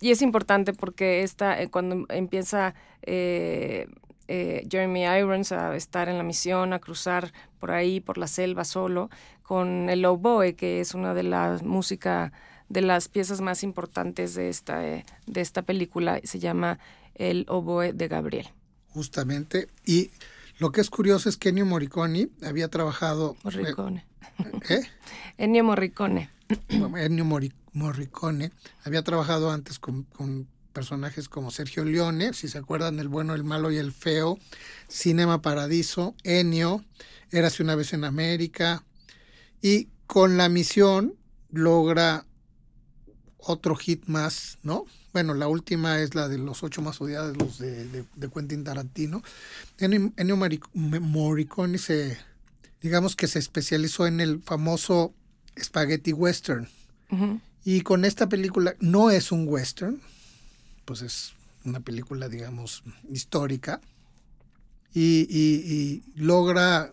y 0.00 0.12
es 0.12 0.22
importante 0.22 0.72
porque 0.72 1.24
esta, 1.24 1.66
cuando 1.70 2.06
empieza 2.10 2.76
eh, 3.02 3.88
Jeremy 4.70 5.04
Irons 5.04 5.50
a 5.50 5.74
estar 5.74 6.08
en 6.08 6.18
la 6.18 6.22
misión, 6.22 6.72
a 6.72 6.78
cruzar 6.78 7.32
por 7.58 7.72
ahí, 7.72 8.00
por 8.00 8.18
la 8.18 8.28
selva 8.28 8.64
solo, 8.64 9.10
con 9.42 9.90
el 9.90 10.04
oboe, 10.04 10.54
que 10.54 10.80
es 10.80 10.94
una 10.94 11.14
de 11.14 11.22
las 11.22 11.62
música, 11.62 12.32
de 12.68 12.82
las 12.82 13.08
piezas 13.08 13.40
más 13.40 13.62
importantes 13.62 14.34
de 14.34 14.48
esta, 14.50 14.86
eh, 14.86 15.04
de 15.26 15.40
esta 15.40 15.62
película, 15.62 16.20
se 16.24 16.38
llama 16.38 16.78
El 17.14 17.46
oboe 17.48 17.92
de 17.92 18.08
Gabriel. 18.08 18.48
Justamente, 18.90 19.68
y 19.84 20.10
lo 20.58 20.72
que 20.72 20.80
es 20.80 20.90
curioso 20.90 21.28
es 21.28 21.36
que 21.36 21.50
Ennio 21.50 21.66
Morricone 21.66 22.28
había 22.42 22.68
trabajado... 22.68 23.36
Morricone. 23.42 24.06
¿Eh? 24.68 24.82
Ennio 25.38 25.64
Morricone. 25.64 26.30
Ennio 26.96 27.24
Morricone 27.72 28.52
había 28.84 29.02
trabajado 29.02 29.50
antes 29.50 29.78
con 29.78 30.06
personajes 30.74 31.30
como 31.30 31.50
Sergio 31.50 31.86
Leone, 31.86 32.34
si 32.34 32.48
se 32.48 32.58
acuerdan, 32.58 32.98
El 32.98 33.08
bueno, 33.08 33.34
el 33.34 33.44
malo 33.44 33.70
y 33.70 33.78
el 33.78 33.92
feo, 33.92 34.38
Cinema 34.90 35.40
Paradiso, 35.40 36.14
Enio, 36.24 36.84
Érase 37.30 37.62
una 37.62 37.74
vez 37.74 37.94
en 37.94 38.04
América, 38.04 38.84
y 39.62 39.88
con 40.06 40.36
la 40.36 40.50
misión 40.50 41.14
logra 41.50 42.26
otro 43.38 43.76
hit 43.76 44.04
más, 44.06 44.58
¿no? 44.62 44.84
Bueno, 45.14 45.32
la 45.32 45.48
última 45.48 46.00
es 46.00 46.14
la 46.14 46.28
de 46.28 46.36
los 46.36 46.62
ocho 46.62 46.82
más 46.82 47.00
odiados, 47.00 47.36
los 47.36 47.58
de, 47.58 47.84
de, 47.86 48.28
Quentin 48.28 48.64
Tarantino. 48.64 49.22
Ennio 49.78 50.36
Morricone 50.74 51.78
se, 51.78 52.18
digamos 52.82 53.14
que 53.14 53.28
se 53.28 53.38
especializó 53.38 54.06
en 54.06 54.20
el 54.20 54.42
famoso 54.42 55.14
spaghetti 55.58 56.12
western. 56.12 56.68
Y 57.64 57.82
con 57.82 58.04
esta 58.04 58.28
película 58.28 58.74
no 58.80 59.10
es 59.10 59.30
un 59.30 59.46
western, 59.48 60.00
pues 60.84 61.00
es 61.00 61.32
una 61.64 61.78
película, 61.78 62.28
digamos, 62.28 62.82
histórica 63.08 63.80
y, 64.92 66.02
logra 66.16 66.92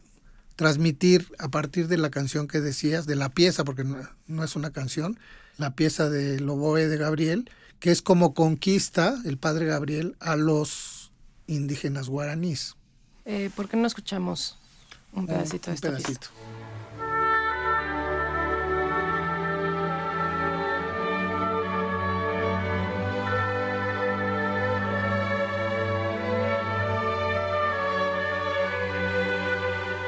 transmitir 0.56 1.28
a 1.40 1.50
partir 1.50 1.88
de 1.88 1.98
la 1.98 2.12
canción 2.12 2.48
que 2.48 2.62
decías, 2.62 3.08
de 3.08 3.16
la 3.16 3.30
pieza, 3.30 3.64
porque 3.64 3.84
no, 4.28 4.44
es 4.44 4.56
una 4.56 4.70
canción, 4.70 5.20
la 5.58 5.76
pieza 5.76 6.08
de 6.08 6.40
Loboe 6.40 6.88
de 6.88 6.98
Gabriel, 6.98 7.50
que 7.82 7.90
es 7.90 8.04
como 8.04 8.36
conquista 8.36 9.20
el 9.26 9.40
padre 9.40 9.66
Gabriel 9.66 10.16
a 10.20 10.36
los 10.36 11.12
indígenas 11.48 12.08
guaraníes. 12.10 12.76
Eh, 13.26 13.50
¿Por 13.56 13.68
qué 13.68 13.76
no 13.76 13.88
escuchamos 13.88 14.60
un 15.14 15.26
pedacito 15.26 15.72
de 15.72 15.76
esta 15.76 15.90
pedacito. 15.90 16.28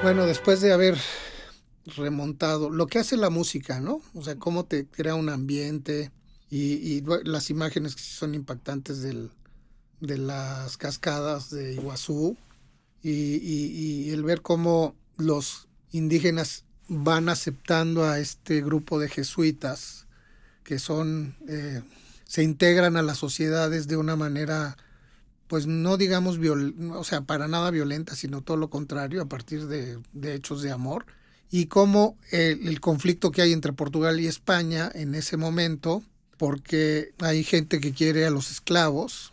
Bueno, 0.03 0.27
después 0.27 0.61
de 0.61 0.73
haber 0.73 0.97
remontado, 1.85 2.69
lo 2.69 2.85
que 2.85 2.99
hace 2.99 3.17
la 3.17 3.31
música, 3.31 3.79
¿no? 3.79 3.99
O 4.13 4.21
sea, 4.21 4.35
cómo 4.35 4.65
te 4.65 4.85
crea 4.85 5.15
un 5.15 5.29
ambiente 5.29 6.11
y, 6.55 7.03
las 7.23 7.49
imágenes 7.49 7.95
que 7.95 8.03
son 8.03 8.35
impactantes 8.35 9.01
del, 9.01 9.31
de 10.01 10.17
las 10.17 10.77
cascadas 10.77 11.49
de 11.49 11.73
Iguazú 11.73 12.37
y, 13.01 14.11
el 14.11 14.23
ver 14.23 14.41
cómo 14.41 14.95
los 15.17 15.67
indígenas 15.91 16.65
van 16.87 17.29
aceptando 17.29 18.05
a 18.05 18.19
este 18.19 18.61
grupo 18.61 18.99
de 18.99 19.09
jesuitas 19.09 20.05
que 20.63 20.77
son, 20.77 21.35
eh, 21.47 21.81
se 22.25 22.43
integran 22.43 22.97
a 22.97 23.01
las 23.01 23.17
sociedades 23.17 23.87
de 23.87 23.97
una 23.97 24.15
manera 24.15 24.77
pues 25.47 25.67
no 25.67 25.97
digamos, 25.97 26.39
o 26.93 27.03
sea, 27.03 27.21
para 27.21 27.47
nada 27.47 27.69
violenta, 27.69 28.15
sino 28.15 28.41
todo 28.41 28.57
lo 28.57 28.69
contrario, 28.69 29.21
a 29.21 29.27
partir 29.27 29.67
de, 29.67 29.99
hechos 30.23 30.63
de 30.63 30.71
amor, 30.71 31.05
y 31.51 31.67
cómo 31.67 32.17
el, 32.31 32.79
conflicto 32.79 33.29
que 33.29 33.43
hay 33.43 33.53
entre 33.53 33.71
Portugal 33.71 34.19
y 34.19 34.25
España 34.25 34.91
en 34.95 35.13
ese 35.13 35.37
momento, 35.37 36.01
porque 36.37 37.13
hay 37.19 37.43
gente 37.43 37.79
que 37.79 37.93
quiere 37.93 38.25
a 38.25 38.31
los 38.31 38.51
esclavos 38.51 39.31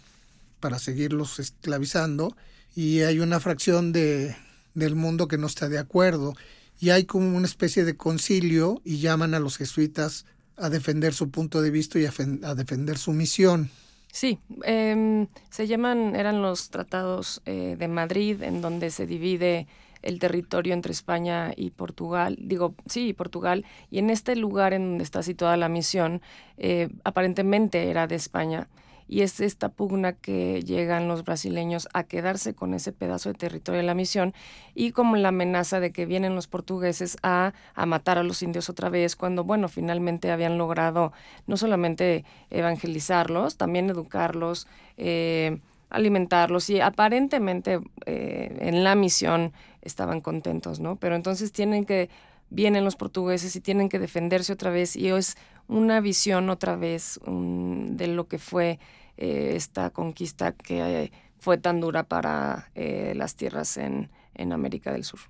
para 0.61 0.79
seguirlos 0.79 1.39
esclavizando, 1.39 2.37
y 2.77 3.01
hay 3.01 3.19
una 3.19 3.41
fracción 3.41 3.93
de, 3.93 4.37
del 4.75 4.95
mundo 4.95 5.27
que 5.27 5.39
no 5.39 5.47
está 5.47 5.69
de 5.69 5.79
acuerdo, 5.79 6.35
y 6.81 6.91
hay 6.91 7.05
como 7.05 7.37
una 7.37 7.47
especie 7.47 7.85
de 7.85 7.97
concilio 7.97 8.81
y 8.85 8.99
llaman 8.99 9.35
a 9.35 9.41
los 9.41 9.57
jesuitas 9.57 10.25
a 10.57 10.71
defender 10.71 11.15
su 11.15 11.31
punto 11.31 11.63
de 11.63 11.71
vista 11.71 11.99
y 11.99 12.07
a 12.07 12.55
defender 12.55 12.99
su 12.99 13.13
misión. 13.13 13.71
Sí, 14.13 14.39
em, 14.65 15.29
se 15.51 15.67
llaman, 15.67 16.17
eran 16.17 16.43
los 16.43 16.71
tratados 16.71 17.43
eh, 17.47 17.77
de 17.79 17.89
Madrid, 17.89 18.43
en 18.43 18.61
donde 18.61 18.91
se 18.91 19.07
divide 19.07 19.67
el 20.03 20.19
territorio 20.19 20.75
entre 20.75 20.93
España 20.93 21.53
y 21.57 21.71
Portugal, 21.71 22.37
digo, 22.41 22.75
sí, 22.87 23.13
Portugal, 23.13 23.65
y 23.91 23.99
en 23.99 24.11
este 24.11 24.37
lugar 24.37 24.73
en 24.73 24.91
donde 24.91 25.05
está 25.05 25.23
situada 25.23 25.57
la 25.57 25.69
misión, 25.69 26.23
eh, 26.57 26.89
aparentemente 27.05 27.91
era 27.91 28.07
de 28.07 28.17
España, 28.17 28.69
y 29.11 29.23
es 29.23 29.41
esta 29.41 29.71
pugna 29.71 30.13
que 30.13 30.63
llegan 30.63 31.09
los 31.09 31.25
brasileños 31.25 31.89
a 31.93 32.05
quedarse 32.05 32.55
con 32.55 32.75
ese 32.75 32.93
pedazo 32.93 33.29
de 33.29 33.35
territorio 33.35 33.81
de 33.81 33.87
la 33.87 33.95
misión 33.95 34.33
y 34.73 34.93
como 34.93 35.17
la 35.17 35.31
amenaza 35.31 35.81
de 35.81 35.91
que 35.91 36.07
vienen 36.07 36.37
los 36.37 36.47
portugueses 36.47 37.17
a, 37.25 37.53
matar 37.75 38.19
a 38.19 38.23
los 38.23 38.41
indios 38.45 38.71
otra 38.71 38.89
vez 38.89 39.17
cuando, 39.17 39.43
bueno, 39.43 39.69
finalmente 39.69 40.31
habían 40.31 40.59
logrado 40.59 41.13
no 41.49 41.57
solamente 41.57 42.25
evangelizarlos, 42.51 43.57
también 43.57 43.91
educarlos, 43.91 44.69
eh, 44.97 45.59
alimentarlos 45.91 46.71
y 46.71 46.81
aparentemente 46.81 47.81
eh, 48.07 48.57
en 48.61 48.85
la 48.85 48.95
misión 48.95 49.53
estaban 49.83 50.21
contentos, 50.21 50.81
¿no? 50.81 50.97
Pero 50.97 51.17
entonces 51.17 51.53
tienen 51.53 51.85
que 51.85 52.09
vienen 52.51 52.85
los 52.85 52.97
portugueses 52.97 53.55
y 53.57 53.61
tienen 53.61 53.89
que 53.89 53.99
defenderse 53.99 54.53
otra 54.53 54.71
vez 54.71 54.97
y 54.97 55.09
es 55.09 55.37
una 55.69 56.01
visión 56.01 56.51
otra 56.51 56.77
vez 56.77 57.21
de 57.25 58.07
lo 58.09 58.27
que 58.27 58.39
fue 58.39 58.81
eh, 59.17 59.53
esta 59.55 59.91
conquista 59.91 60.53
que 60.53 61.05
eh, 61.05 61.13
fue 61.39 61.59
tan 61.59 61.81
dura 61.81 62.05
para 62.05 62.71
eh, 62.75 63.13
las 63.17 63.37
tierras 63.37 63.77
en, 63.77 64.11
América 64.53 64.91
del 64.91 65.05
Sur. 65.05 65.21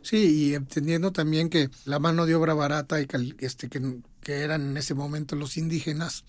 Sí, 0.00 0.48
y 0.48 0.54
entendiendo 0.54 1.12
también 1.12 1.50
que 1.50 1.68
la 1.84 1.98
mano 1.98 2.24
de 2.24 2.34
obra 2.34 2.54
barata 2.54 2.98
y 3.02 3.06
este, 3.38 3.68
que, 3.68 4.00
eran 4.24 4.70
en 4.70 4.76
ese 4.78 4.94
momento 4.94 5.36
los 5.36 5.58
indígenas, 5.58 6.24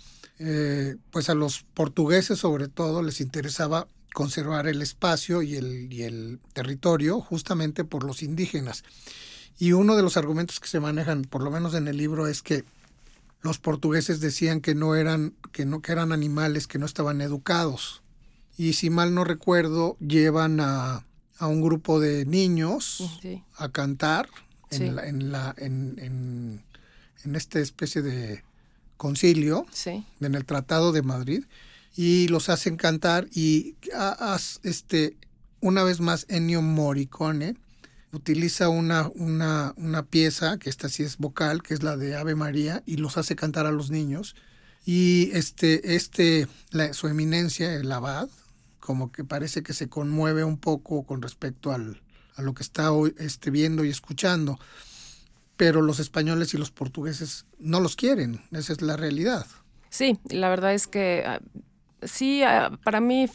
pues 1.11 1.29
a 1.29 1.33
los 1.33 1.63
portugueses 1.73 2.39
sobre 2.39 2.67
todo 2.67 3.01
les 3.01 3.21
interesaba 3.21 3.87
conservar 4.13 4.67
el 4.67 4.81
espacio 4.81 5.41
y 5.41 5.55
el, 5.55 5.91
y 5.91 6.03
el 6.03 6.39
territorio 6.53 7.21
justamente 7.21 7.83
por 7.83 8.03
los 8.03 8.23
indígenas. 8.23 8.83
Y 9.59 9.73
uno 9.73 9.95
de 9.95 10.03
los 10.03 10.17
argumentos 10.17 10.59
que 10.59 10.67
se 10.67 10.79
manejan, 10.79 11.23
por 11.23 11.43
lo 11.43 11.51
menos 11.51 11.73
en 11.73 11.87
el 11.87 11.97
libro, 11.97 12.27
es 12.27 12.41
que 12.41 12.63
los 13.41 13.59
portugueses 13.59 14.19
decían 14.19 14.61
que 14.61 14.75
no 14.75 14.95
eran, 14.95 15.33
que 15.51 15.65
no, 15.65 15.81
que 15.81 15.91
eran 15.91 16.11
animales 16.11 16.67
que 16.67 16.79
no 16.79 16.85
estaban 16.85 17.21
educados. 17.21 18.01
Y 18.57 18.73
si 18.73 18.89
mal 18.89 19.13
no 19.13 19.23
recuerdo, 19.23 19.97
llevan 19.99 20.59
a, 20.59 21.05
un 21.39 21.61
grupo 21.61 21.99
de 21.99 22.25
niños 22.25 23.21
a 23.55 23.69
cantar 23.69 24.27
en, 24.71 24.95
la, 24.95 25.07
en, 25.07 25.31
la, 25.31 25.53
en, 25.57 26.63
en, 27.23 27.35
esta 27.35 27.59
especie 27.59 28.01
de 28.01 28.43
concilio, 28.97 29.65
en 30.19 30.35
el 30.35 30.45
Tratado 30.45 30.91
de 30.91 31.01
Madrid, 31.01 31.45
y 31.95 32.27
los 32.27 32.49
hacen 32.49 32.77
cantar 32.77 33.27
y 33.31 33.75
este, 34.63 35.17
una 35.61 35.83
vez 35.83 35.99
más 35.99 36.25
Ennio 36.29 36.61
Morricone 36.61 37.55
utiliza 38.11 38.69
una, 38.69 39.09
una, 39.15 39.73
una 39.77 40.03
pieza, 40.03 40.57
que 40.57 40.69
esta 40.69 40.89
sí 40.89 41.03
es 41.03 41.17
vocal, 41.17 41.63
que 41.63 41.73
es 41.73 41.83
la 41.83 41.97
de 41.97 42.15
Ave 42.15 42.35
María, 42.35 42.83
y 42.85 42.97
los 42.97 43.17
hace 43.17 43.35
cantar 43.35 43.65
a 43.65 43.71
los 43.71 43.89
niños. 43.89 44.35
Y 44.85 45.31
este, 45.33 45.95
este, 45.95 46.47
su 46.91 47.07
eminencia, 47.07 47.73
el 47.73 47.91
abad, 47.91 48.29
como 48.79 49.11
que 49.11 49.23
parece 49.23 49.63
que 49.63 49.73
se 49.73 49.89
conmueve 49.89 50.43
un 50.43 50.57
poco 50.57 51.03
con 51.03 51.21
respecto 51.21 51.73
al, 51.73 52.01
a 52.35 52.41
lo 52.41 52.53
que 52.53 52.63
está 52.63 52.91
este, 53.17 53.51
viendo 53.51 53.83
y 53.83 53.89
escuchando. 53.89 54.59
Pero 55.57 55.81
los 55.81 55.99
españoles 55.99 56.53
y 56.53 56.57
los 56.57 56.71
portugueses 56.71 57.45
no 57.59 57.79
los 57.79 57.95
quieren, 57.95 58.41
esa 58.51 58.73
es 58.73 58.81
la 58.81 58.95
realidad. 58.95 59.45
Sí, 59.89 60.19
la 60.29 60.49
verdad 60.49 60.73
es 60.73 60.87
que 60.87 61.23
ah, 61.25 61.39
sí, 62.03 62.43
ah, 62.43 62.77
para 62.83 63.01
mí 63.01 63.27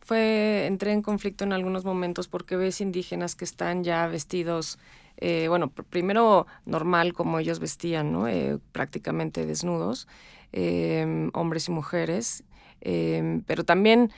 fue, 0.00 0.66
entré 0.66 0.92
en 0.92 1.02
conflicto 1.02 1.44
en 1.44 1.52
algunos 1.52 1.84
momentos 1.84 2.28
porque 2.28 2.56
ves 2.56 2.80
indígenas 2.80 3.34
que 3.34 3.44
están 3.44 3.84
ya 3.84 4.06
vestidos 4.06 4.78
eh, 5.18 5.46
bueno, 5.48 5.70
primero 5.70 6.46
normal 6.66 7.12
como 7.12 7.38
ellos 7.38 7.58
vestían, 7.60 8.12
¿no? 8.12 8.28
Eh, 8.28 8.58
prácticamente 8.72 9.46
desnudos, 9.46 10.08
em, 10.52 11.30
hombres 11.34 11.68
y 11.68 11.70
mujeres, 11.70 12.44
em, 12.80 13.42
pero 13.42 13.64
también 13.64 14.10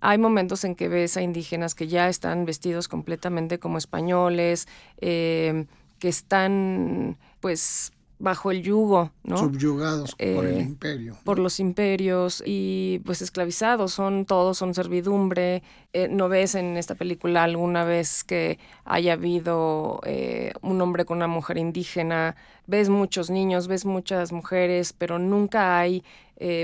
hay 0.00 0.18
momentos 0.18 0.64
en 0.64 0.74
que 0.74 0.88
ves 0.88 1.16
a 1.16 1.22
indígenas 1.22 1.74
que 1.74 1.88
ya 1.88 2.08
están 2.08 2.44
vestidos 2.44 2.88
completamente 2.88 3.58
como 3.58 3.78
españoles, 3.78 4.68
em, 5.00 5.66
que 6.02 6.08
están 6.08 7.16
pues 7.38 7.92
bajo 8.18 8.50
el 8.50 8.60
yugo, 8.64 9.12
¿no? 9.22 9.38
Subyugados 9.38 10.16
por 10.16 10.46
el 10.46 10.58
eh, 10.58 10.62
imperio. 10.62 11.16
Por 11.22 11.38
los 11.38 11.60
imperios 11.60 12.42
y 12.44 13.00
pues 13.04 13.22
esclavizados, 13.22 13.92
son 13.92 14.26
todos, 14.26 14.58
son 14.58 14.74
servidumbre. 14.74 15.62
Eh, 15.92 16.08
no 16.08 16.28
ves 16.28 16.56
en 16.56 16.76
esta 16.76 16.96
película 16.96 17.44
alguna 17.44 17.84
vez 17.84 18.24
que 18.24 18.58
haya 18.84 19.12
habido 19.12 20.00
eh, 20.04 20.52
un 20.60 20.80
hombre 20.80 21.04
con 21.04 21.18
una 21.18 21.28
mujer 21.28 21.56
indígena. 21.56 22.34
Ves 22.72 22.88
muchos 22.88 23.28
niños, 23.28 23.68
ves 23.68 23.84
muchas 23.84 24.32
mujeres, 24.32 24.94
pero 24.94 25.18
nunca 25.18 25.78
hay 25.78 26.02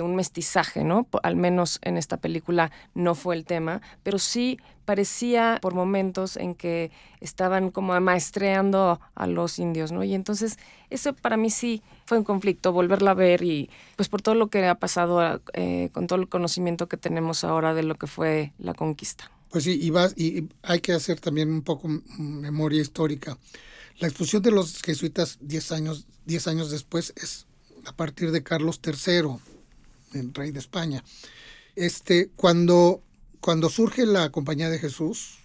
un 0.02 0.16
mestizaje, 0.16 0.82
¿no? 0.82 1.06
Al 1.22 1.36
menos 1.36 1.78
en 1.82 1.98
esta 1.98 2.16
película 2.16 2.72
no 2.94 3.14
fue 3.14 3.36
el 3.36 3.44
tema, 3.44 3.80
pero 4.02 4.18
sí 4.18 4.58
parecía 4.86 5.58
por 5.60 5.74
momentos 5.74 6.38
en 6.38 6.54
que 6.54 6.90
estaban 7.20 7.70
como 7.70 7.92
amaestreando 7.92 9.00
a 9.14 9.26
los 9.26 9.58
indios, 9.58 9.92
¿no? 9.92 10.02
Y 10.02 10.14
entonces 10.14 10.58
eso 10.88 11.12
para 11.12 11.36
mí 11.36 11.50
sí 11.50 11.82
fue 12.06 12.16
un 12.16 12.24
conflicto, 12.24 12.72
volverla 12.72 13.10
a 13.10 13.14
ver 13.14 13.42
y 13.42 13.68
pues 13.96 14.08
por 14.08 14.22
todo 14.22 14.34
lo 14.34 14.48
que 14.48 14.66
ha 14.66 14.76
pasado, 14.76 15.42
eh, 15.52 15.90
con 15.92 16.06
todo 16.06 16.18
el 16.18 16.28
conocimiento 16.30 16.88
que 16.88 16.96
tenemos 16.96 17.44
ahora 17.44 17.74
de 17.74 17.82
lo 17.82 17.96
que 17.96 18.06
fue 18.06 18.54
la 18.58 18.72
conquista. 18.72 19.30
Pues 19.50 19.64
sí, 19.64 19.78
y, 19.80 19.90
vas, 19.90 20.14
y 20.16 20.48
hay 20.62 20.80
que 20.80 20.94
hacer 20.94 21.20
también 21.20 21.52
un 21.52 21.60
poco 21.60 21.86
memoria 22.16 22.80
histórica. 22.80 23.36
La 23.99 24.09
expulsión 24.09 24.43
de 24.43 24.50
los 24.50 24.81
jesuitas 24.83 25.38
10 25.40 25.73
años, 25.73 26.07
años 26.47 26.71
después 26.71 27.12
es 27.17 27.47
a 27.85 27.93
partir 27.93 28.31
de 28.31 28.43
Carlos 28.43 28.81
III, 28.85 29.38
el 30.14 30.35
rey 30.35 30.50
de 30.52 30.59
España. 30.59 31.02
Este, 31.75 32.31
cuando 32.37 33.02
cuando 33.40 33.71
surge 33.71 34.05
la 34.05 34.31
Compañía 34.31 34.69
de 34.69 34.78
Jesús, 34.78 35.38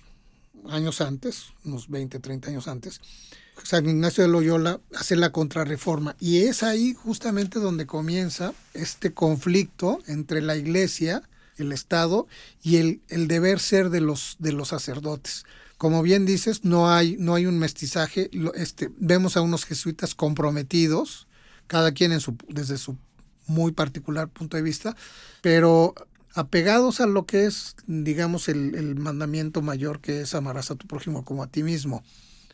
años 0.67 1.01
antes, 1.01 1.45
unos 1.63 1.89
20, 1.89 2.19
30 2.19 2.49
años 2.49 2.67
antes, 2.67 3.01
San 3.63 3.87
Ignacio 3.87 4.23
de 4.23 4.29
Loyola 4.29 4.81
hace 4.95 5.15
la 5.15 5.31
contrarreforma 5.31 6.15
y 6.19 6.39
es 6.39 6.63
ahí 6.63 6.93
justamente 6.93 7.59
donde 7.59 7.85
comienza 7.85 8.53
este 8.73 9.13
conflicto 9.13 9.99
entre 10.07 10.41
la 10.41 10.55
iglesia, 10.55 11.21
el 11.57 11.71
Estado 11.71 12.27
y 12.63 12.77
el, 12.77 13.01
el 13.09 13.27
deber 13.27 13.59
ser 13.59 13.91
de 13.91 14.01
los, 14.01 14.37
de 14.39 14.53
los 14.53 14.69
sacerdotes. 14.69 15.45
Como 15.83 16.01
bien 16.01 16.25
dices, 16.25 16.63
no 16.63 16.89
hay, 16.89 17.17
no 17.19 17.35
hay 17.35 17.45
un 17.45 17.59
mestizaje, 17.59 18.29
este, 18.55 18.89
vemos 18.99 19.35
a 19.35 19.41
unos 19.41 19.65
jesuitas 19.65 20.15
comprometidos, 20.15 21.27
cada 21.67 21.91
quien 21.91 22.17
desde 22.47 22.77
su 22.77 22.97
muy 23.47 23.73
particular 23.73 24.29
punto 24.29 24.55
de 24.55 24.63
vista, 24.63 24.95
pero 25.41 25.93
apegados 26.35 27.01
a 27.01 27.05
lo 27.05 27.25
que 27.25 27.47
es, 27.47 27.75
digamos, 27.85 28.47
el, 28.47 28.95
mandamiento 28.95 29.61
mayor 29.61 29.99
que 29.99 30.21
es 30.21 30.33
amarás 30.35 30.71
a 30.71 30.75
tu 30.75 30.87
prójimo 30.87 31.25
como 31.25 31.43
a 31.43 31.47
ti 31.47 31.63
mismo. 31.63 32.01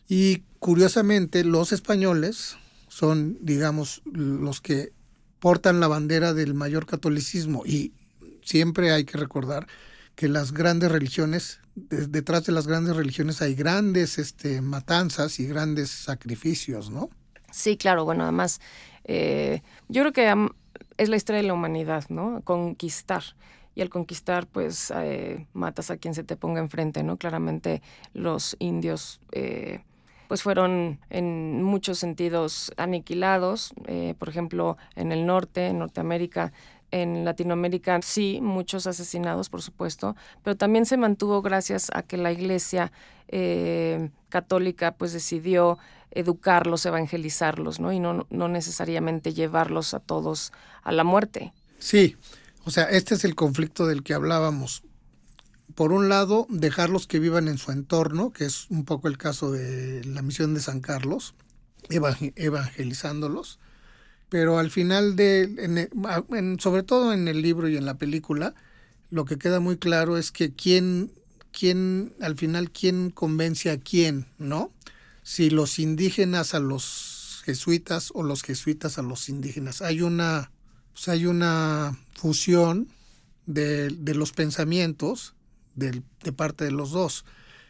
Y 0.08 0.42
curiosamente, 0.58 1.44
los 1.44 1.72
españoles 1.72 2.58
son, 2.88 3.38
digamos, 3.42 4.02
los 4.12 4.60
que 4.60 4.92
portan 5.40 5.80
la 5.80 5.88
bandera 5.88 6.34
del 6.34 6.56
mayor 6.56 6.88
catolicismo 6.88 7.62
y 7.64 7.94
siempre 8.42 8.92
hay 8.92 9.04
que 9.04 9.20
recordar 9.20 9.68
que 10.16 10.28
las 10.28 10.52
grandes 10.52 10.92
religiones, 10.92 11.60
detrás 11.90 12.46
de 12.46 12.52
las 12.52 12.68
grandes 12.68 12.96
religiones 12.96 13.42
hay 13.42 13.56
grandes 13.56 14.18
este, 14.18 14.62
matanzas 14.62 15.40
y 15.40 15.48
grandes 15.48 15.90
sacrificios, 15.90 16.90
¿no? 16.90 17.10
Sí, 17.52 17.78
claro, 17.78 18.06
bueno, 18.06 18.24
además, 18.24 18.62
eh, 19.06 19.62
yo 19.88 20.04
creo 20.04 20.14
que 20.14 20.50
es 20.98 21.10
la 21.10 21.16
historia 21.16 21.42
de 21.42 21.48
la 21.48 21.54
humanidad, 21.54 22.06
¿no? 22.10 22.42
Conquistar 22.44 23.24
y 23.76 23.82
al 23.82 23.90
conquistar 23.90 24.46
pues 24.48 24.92
eh, 24.96 25.48
matas 25.54 25.90
a 25.90 25.98
quien 25.98 26.14
se 26.14 26.24
te 26.24 26.36
ponga 26.36 26.60
enfrente, 26.60 27.02
¿no? 27.04 27.18
Claramente 27.18 27.82
los 28.14 28.58
indios 28.60 29.22
eh, 29.32 29.82
pues 30.28 30.44
fueron 30.44 31.00
en 31.10 31.64
muchos 31.64 31.98
sentidos 31.98 32.74
aniquilados, 32.78 33.74
eh, 33.88 34.16
por 34.20 34.30
ejemplo 34.30 34.78
en 34.96 35.12
el 35.12 35.26
norte, 35.26 35.68
en 35.68 35.80
Norteamérica, 35.80 36.52
en 36.92 37.26
Latinoamérica 37.26 38.00
sí, 38.02 38.40
muchos 38.42 38.88
asesinados, 38.88 39.50
por 39.50 39.62
supuesto, 39.62 40.16
pero 40.44 40.58
también 40.58 40.86
se 40.86 40.98
mantuvo 40.98 41.42
gracias 41.42 41.90
a 41.94 42.04
que 42.04 42.18
la 42.18 42.32
Iglesia 42.32 42.92
católica 44.30 44.94
pues 44.94 45.14
decidió 45.14 45.78
educarlos, 46.12 46.86
evangelizarlos, 46.86 47.80
¿no? 47.80 47.94
Y 47.94 48.00
no, 48.00 48.26
no 48.32 48.48
necesariamente 48.48 49.34
llevarlos 49.34 49.94
a 49.94 50.00
todos 50.00 50.52
a 50.82 50.92
la 50.92 51.04
muerte. 51.04 51.54
Sí, 51.78 52.18
o 52.66 52.72
sea, 52.72 52.86
este 52.86 53.16
es 53.16 53.24
el 53.26 53.36
conflicto 53.36 53.86
del 53.86 54.04
que 54.04 54.14
hablábamos. 54.14 54.84
Por 55.76 55.92
un 55.92 56.10
lado, 56.10 56.48
dejarlos 56.50 57.08
que 57.08 57.20
vivan 57.20 57.48
en 57.48 57.58
su 57.58 57.72
entorno, 57.72 58.32
que 58.32 58.46
es 58.46 58.70
un 58.70 58.84
poco 58.84 59.08
el 59.08 59.18
caso 59.18 59.52
de 59.52 60.04
la 60.04 60.22
misión 60.22 60.54
de 60.54 60.62
San 60.62 60.82
Carlos, 60.82 61.36
evangelizándolos. 61.90 63.60
Pero 64.30 64.60
al 64.60 64.70
final 64.70 65.16
de, 65.16 65.90
sobre 66.60 66.84
todo 66.84 67.14
en 67.14 67.28
el 67.28 67.42
libro 67.42 67.68
y 67.68 67.78
en 67.78 67.86
la 67.86 67.98
película, 67.98 68.54
lo 69.10 69.26
que 69.26 69.38
queda 69.38 69.60
muy 69.60 69.78
claro 69.78 70.18
es 70.18 70.32
que 70.32 70.54
quién, 70.54 71.12
quién, 71.52 72.14
al 72.22 72.36
final, 72.36 72.72
quién 72.72 73.10
convence 73.10 73.72
a 73.72 73.80
quién, 73.80 74.28
¿no? 74.38 74.72
Si 75.24 75.50
los 75.50 75.80
indígenas 75.80 76.54
a 76.54 76.60
los 76.60 77.42
jesuitas 77.44 78.12
o 78.14 78.24
los 78.24 78.44
jesuitas 78.44 79.00
a 79.00 79.02
los 79.02 79.30
indígenas. 79.30 79.82
Hay 79.82 80.02
una 80.02 80.52
pues, 81.00 81.08
hay 81.08 81.28
una 81.28 81.98
fusión 82.14 82.90
de, 83.46 83.90
los 84.14 84.34
pensamientos 84.34 85.34
de, 85.76 86.04
parte 86.36 86.66
de 86.66 86.72
los 86.72 86.92
dos. 86.92 87.24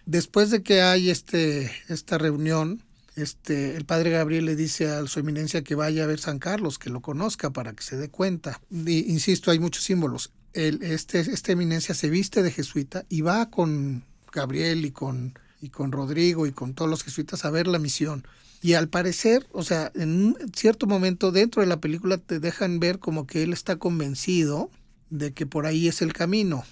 Después 0.08 0.50
de 0.50 0.64
que 0.64 0.82
hay 0.82 1.12
este, 1.12 1.72
esta 1.90 2.18
reunión, 2.18 2.82
este, 3.20 3.76
el 3.76 3.86
padre 3.86 4.12
Gabriel 4.12 4.46
le 4.46 4.56
dice 4.56 4.90
a 4.90 5.06
su 5.08 5.20
eminencia 5.20 5.64
que 5.64 5.76
vaya 5.76 6.04
a 6.04 6.08
ver 6.08 6.20
San 6.20 6.40
Carlos, 6.40 6.80
que 6.80 6.90
lo 6.90 7.02
conozca 7.02 7.52
para 7.52 7.74
que 7.74 7.84
se 7.84 7.98
dé 7.98 8.10
cuenta. 8.10 8.62
insisto, 8.72 9.52
hay 9.52 9.60
muchos 9.60 9.84
símbolos. 9.84 10.32
El, 10.54 10.82
este, 10.82 11.20
esta 11.20 11.52
eminencia 11.52 11.94
se 11.94 12.10
viste 12.10 12.42
de 12.42 12.52
jesuita 12.52 13.06
y 13.10 13.22
va 13.22 13.50
con 13.50 14.04
Gabriel 14.32 14.86
y 14.86 14.92
con, 14.92 15.38
y 15.62 15.70
con 15.70 15.92
Rodrigo 15.92 16.48
y 16.48 16.52
con 16.52 16.74
todos 16.74 16.90
los 16.90 17.04
jesuitas 17.04 17.46
a 17.46 17.52
ver 17.52 17.68
la 17.68 17.80
misión. 17.80 18.26
Y 18.62 18.74
al 18.74 18.90
parecer, 18.90 19.48
o 19.52 19.64
sea, 19.64 19.92
en 19.96 20.36
cierto 20.54 20.86
momento 20.86 21.32
dentro 21.32 21.62
de 21.62 21.68
la 21.68 21.80
película 21.80 22.18
te 22.18 22.40
dejan 22.40 22.80
ver 22.80 23.00
como 23.00 23.26
que 23.26 23.44
él 23.44 23.54
está 23.54 23.78
convencido 23.78 24.70
de 25.10 25.34
que 25.34 25.46
por 25.46 25.66
ahí 25.66 25.88
es 25.88 26.02
el 26.02 26.14
camino. 26.14 26.64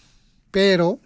Pero... 0.52 1.00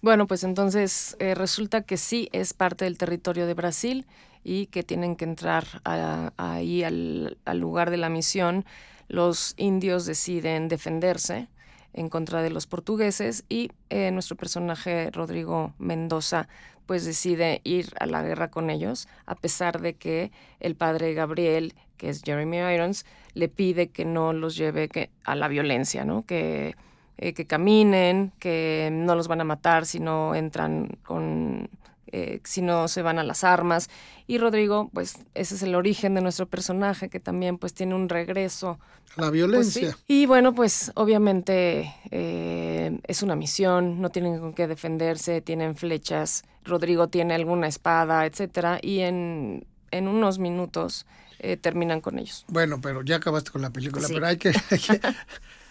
Bueno, 0.00 0.26
pues 0.26 0.42
entonces 0.42 1.16
eh, 1.20 1.34
resulta 1.34 1.82
que 1.82 1.96
sí 1.96 2.28
es 2.32 2.54
parte 2.54 2.86
del 2.86 2.98
territorio 2.98 3.46
de 3.46 3.54
Brasil 3.54 4.06
y 4.44 4.66
que 4.66 4.82
tienen 4.82 5.16
que 5.16 5.24
entrar 5.24 5.64
ahí 5.84 6.82
al, 6.84 7.38
lugar 7.54 7.90
de 7.90 7.96
la 7.96 8.08
misión. 8.08 8.64
Los 9.08 9.54
indios 9.56 10.06
deciden 10.06 10.68
defenderse 10.68 11.48
en 11.92 12.08
contra 12.08 12.42
de 12.42 12.50
los 12.50 12.66
portugueses 12.66 13.44
y 13.48 13.70
eh, 13.90 14.10
nuestro 14.10 14.36
personaje 14.36 15.10
Rodrigo 15.10 15.74
Mendoza 15.78 16.48
pues 16.86 17.04
decide 17.04 17.60
ir 17.64 17.92
a 18.00 18.06
la 18.06 18.22
guerra 18.22 18.50
con 18.50 18.70
ellos, 18.70 19.08
a 19.26 19.34
pesar 19.34 19.80
de 19.80 19.94
que 19.94 20.32
el 20.60 20.74
padre 20.74 21.14
Gabriel, 21.14 21.74
que 21.96 22.08
es 22.08 22.22
Jeremy 22.22 22.58
Irons, 22.58 23.06
le 23.34 23.48
pide 23.48 23.88
que 23.88 24.04
no 24.04 24.32
los 24.32 24.56
lleve 24.56 24.88
a 25.24 25.34
la 25.36 25.48
violencia, 25.48 26.04
¿no? 26.04 26.26
Que, 26.26 26.74
eh, 27.18 27.34
que 27.34 27.46
caminen, 27.46 28.32
que 28.38 28.90
no 28.92 29.14
los 29.14 29.28
van 29.28 29.40
a 29.40 29.44
matar 29.44 29.86
si 29.86 30.00
no 30.00 30.34
entran 30.34 30.98
con 31.04 31.70
eh, 32.12 32.40
si 32.44 32.60
no 32.60 32.88
se 32.88 33.02
van 33.02 33.18
a 33.18 33.24
las 33.24 33.42
armas. 33.42 33.88
Y 34.26 34.38
Rodrigo, 34.38 34.90
pues 34.92 35.16
ese 35.34 35.54
es 35.54 35.62
el 35.62 35.74
origen 35.74 36.14
de 36.14 36.20
nuestro 36.20 36.46
personaje, 36.46 37.08
que 37.08 37.20
también 37.20 37.58
pues 37.58 37.72
tiene 37.72 37.94
un 37.94 38.08
regreso. 38.08 38.78
A 39.16 39.22
la 39.22 39.30
violencia. 39.30 39.92
Pues, 39.92 40.04
y 40.06 40.26
bueno, 40.26 40.54
pues 40.54 40.92
obviamente 40.94 41.94
eh, 42.10 43.00
es 43.06 43.22
una 43.22 43.34
misión, 43.34 44.00
no 44.00 44.10
tienen 44.10 44.38
con 44.40 44.52
qué 44.52 44.66
defenderse, 44.66 45.40
tienen 45.40 45.74
flechas, 45.74 46.44
Rodrigo 46.64 47.08
tiene 47.08 47.34
alguna 47.34 47.66
espada, 47.66 48.26
etcétera, 48.26 48.78
y 48.80 49.00
en, 49.00 49.66
en 49.90 50.08
unos 50.08 50.38
minutos 50.38 51.06
eh, 51.38 51.56
terminan 51.56 52.00
con 52.00 52.18
ellos. 52.18 52.44
Bueno, 52.48 52.80
pero 52.80 53.02
ya 53.02 53.16
acabaste 53.16 53.50
con 53.50 53.62
la 53.62 53.70
película, 53.70 54.06
pero 54.08 54.26
hay 54.26 54.36
que, 54.36 54.50
hay 54.70 54.78
que, 54.78 55.00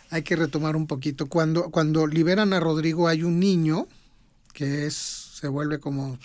hay 0.10 0.22
que 0.24 0.36
retomar 0.36 0.76
un 0.76 0.88
poquito. 0.88 1.28
Cuando, 1.28 1.72
cuando 1.72 2.08
liberan 2.08 2.52
a 2.54 2.60
Rodrigo 2.60 3.08
hay 3.08 3.24
un 3.24 3.40
niño 3.40 3.88
que 4.54 4.86
es 4.86 5.21
se 5.42 5.48
vuelve 5.48 5.80
como 5.80 6.20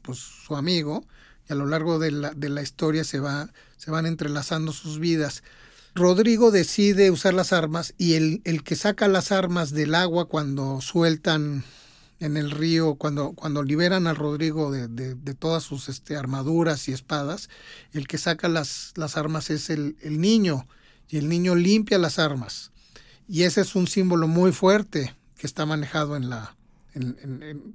pues, 0.00 0.18
su 0.18 0.56
amigo 0.56 1.04
y 1.48 1.52
a 1.52 1.56
lo 1.56 1.66
largo 1.66 1.98
de 1.98 2.10
la, 2.10 2.30
de 2.30 2.48
la 2.48 2.62
historia 2.62 3.04
se, 3.04 3.20
va, 3.20 3.50
se 3.76 3.90
van 3.90 4.06
entrelazando 4.06 4.72
sus 4.72 4.98
vidas. 4.98 5.42
Rodrigo 5.94 6.50
decide 6.50 7.10
usar 7.10 7.34
las 7.34 7.52
armas 7.52 7.94
y 7.98 8.14
el, 8.14 8.40
el, 8.44 8.62
que 8.62 8.74
saca 8.74 9.06
las 9.06 9.32
armas 9.32 9.72
del 9.72 9.94
agua 9.94 10.28
cuando 10.28 10.80
sueltan 10.80 11.62
en 12.20 12.38
el 12.38 12.50
río, 12.50 12.94
cuando, 12.94 13.32
cuando 13.32 13.62
liberan 13.62 14.06
al 14.06 14.16
Rodrigo 14.16 14.70
de, 14.70 14.88
de, 14.88 15.34
todas 15.34 15.62
sus 15.62 15.90
este, 15.90 16.16
armaduras 16.16 16.88
y 16.88 16.92
espadas, 16.92 17.50
el 17.92 18.08
que 18.08 18.16
saca 18.16 18.48
las, 18.48 18.92
las 18.96 19.16
armas 19.16 19.50
es 19.50 19.68
el, 19.68 19.96
el, 20.00 20.20
niño, 20.20 20.66
y 21.08 21.18
el 21.18 21.28
niño 21.28 21.54
limpia 21.54 21.98
las 21.98 22.18
armas. 22.18 22.72
Y 23.28 23.42
ese 23.42 23.60
es 23.60 23.76
un 23.76 23.86
símbolo 23.86 24.26
muy 24.26 24.52
fuerte 24.52 25.14
que 25.36 25.46
está 25.46 25.64
manejado 25.64 26.16
en 26.16 26.28
la, 26.28 26.57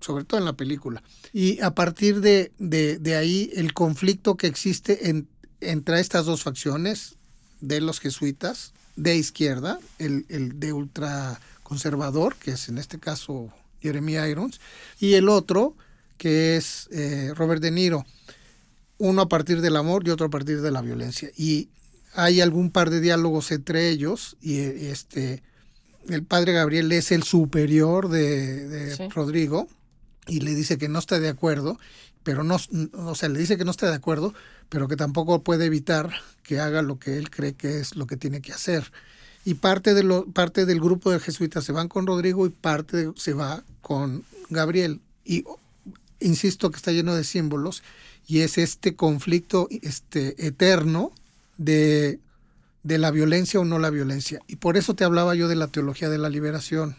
sobre 0.01 0.23
todo 0.23 0.39
en 0.39 0.45
la 0.45 0.53
película. 0.53 1.03
Y 1.31 1.61
a 1.61 1.73
partir 1.73 2.21
de, 2.21 2.51
de, 2.57 3.15
ahí, 3.15 3.51
el 3.55 3.73
conflicto 3.73 4.35
que 4.37 4.47
existe 4.47 5.09
en, 5.09 5.27
entre 5.61 5.99
estas 5.99 6.25
dos 6.25 6.43
facciones, 6.43 7.15
de 7.61 7.79
los 7.79 7.99
jesuitas, 7.99 8.73
de 8.97 9.15
izquierda, 9.15 9.79
el, 9.97 10.25
el 10.27 10.59
de 10.59 10.73
ultraconservador, 10.73 12.35
que 12.35 12.51
es 12.51 12.67
en 12.67 12.77
este 12.77 12.99
caso 12.99 13.53
Jeremy 13.81 14.15
Irons, 14.15 14.59
y 14.99 15.13
el 15.13 15.29
otro, 15.29 15.75
que 16.17 16.57
es 16.57 16.89
eh, 16.91 17.31
Robert 17.35 17.61
De 17.61 17.71
Niro. 17.71 18.05
Uno 18.97 19.23
a 19.23 19.29
partir 19.29 19.61
del 19.61 19.77
amor 19.77 20.07
y 20.07 20.11
otro 20.11 20.27
a 20.27 20.29
partir 20.29 20.61
de 20.61 20.71
la 20.71 20.81
violencia. 20.81 21.29
Y 21.35 21.69
hay 22.13 22.41
algún 22.41 22.69
par 22.69 22.89
de 22.89 23.01
diálogos 23.01 23.51
entre 23.51 23.89
ellos 23.89 24.37
y 24.39 24.59
este 24.59 25.41
el 26.09 26.23
padre 26.23 26.53
Gabriel 26.53 26.91
es 26.91 27.11
el 27.11 27.23
superior 27.23 28.09
de, 28.09 29.09
Rodrigo 29.13 29.67
y 30.27 30.39
le 30.41 30.55
dice 30.55 30.77
que 30.77 30.89
no 30.89 30.99
está 30.99 31.19
de 31.19 31.29
acuerdo, 31.29 31.79
pero 32.23 32.43
no, 32.43 32.57
o 32.93 33.15
sea, 33.15 33.29
le 33.29 33.39
dice 33.39 33.57
que 33.57 33.65
no 33.65 33.71
está 33.71 33.89
de 33.89 33.95
acuerdo, 33.95 34.33
pero 34.69 34.87
que 34.87 34.95
tampoco 34.95 35.43
puede 35.43 35.65
evitar 35.65 36.11
que 36.43 36.59
haga 36.59 36.81
lo 36.81 36.99
que 36.99 37.17
él 37.17 37.29
cree 37.29 37.53
que 37.53 37.79
es 37.79 37.95
lo 37.95 38.07
que 38.07 38.17
tiene 38.17 38.41
que 38.41 38.53
hacer. 38.53 38.91
Y 39.45 39.55
parte, 39.55 39.93
de 39.93 40.03
lo, 40.03 40.25
parte 40.25 40.65
del 40.65 40.79
grupo 40.79 41.11
de 41.11 41.19
jesuitas 41.19 41.65
se 41.65 41.73
van 41.73 41.89
con 41.89 42.07
Rodrigo 42.07 42.45
y 42.45 42.49
parte 42.49 43.11
se 43.15 43.33
va 43.33 43.63
con 43.81 44.23
Gabriel. 44.49 45.01
Y 45.25 45.43
insisto 46.21 46.71
que 46.71 46.77
está 46.77 46.91
lleno 46.91 47.13
de 47.13 47.25
símbolos 47.25 47.83
y 48.25 48.39
es 48.39 48.57
este 48.57 48.95
conflicto 48.95 49.67
este, 49.69 50.47
eterno 50.47 51.11
de, 51.57 52.19
de 52.83 52.97
la 52.97 53.11
violencia 53.11 53.59
o 53.59 53.65
no 53.65 53.79
la 53.79 53.89
violencia. 53.89 54.41
Y 54.47 54.57
por 54.57 54.77
eso 54.77 54.95
te 54.95 55.03
hablaba 55.03 55.35
yo 55.35 55.47
de 55.47 55.55
la 55.55 55.67
teología 55.67 56.09
de 56.09 56.17
la 56.17 56.29
liberación. 56.29 56.95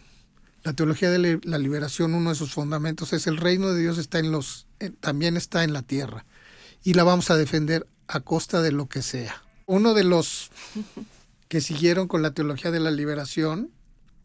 La 0.62 0.73
teología 0.73 1.11
de 1.11 1.40
la 1.42 1.59
liberación, 1.59 2.14
uno 2.14 2.31
de 2.31 2.37
sus 2.37 2.55
fundamentos 2.55 3.12
es 3.12 3.27
el 3.27 3.37
reino 3.37 3.70
de 3.70 3.83
Dios 3.83 3.99
está 3.99 4.18
en 4.18 4.33
los, 4.33 4.66
también 5.01 5.37
está 5.37 5.62
en 5.62 5.75
la 5.75 5.83
tierra 5.83 6.25
y 6.83 6.94
la 6.94 7.05
vamos 7.05 7.31
a 7.31 7.37
defender 7.37 7.87
a 8.09 8.20
costa 8.20 8.62
de 8.62 8.73
lo 8.73 8.88
que 8.88 9.03
sea. 9.03 9.42
Uno 9.66 9.92
de 9.92 10.05
los 10.05 10.51
que 11.49 11.61
siguieron 11.61 12.09
con 12.09 12.23
la 12.23 12.33
teología 12.33 12.70
de 12.70 12.81
la 12.81 12.90
liberación, 12.90 13.70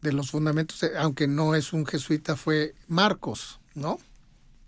de 0.00 0.14
los 0.14 0.30
fundamentos, 0.30 0.82
eh, 0.82 0.92
aunque 0.98 1.28
no 1.28 1.54
es 1.54 1.74
un 1.74 1.84
jesuita, 1.84 2.36
fue 2.36 2.74
Marcos, 2.88 3.60
¿no? 3.74 3.98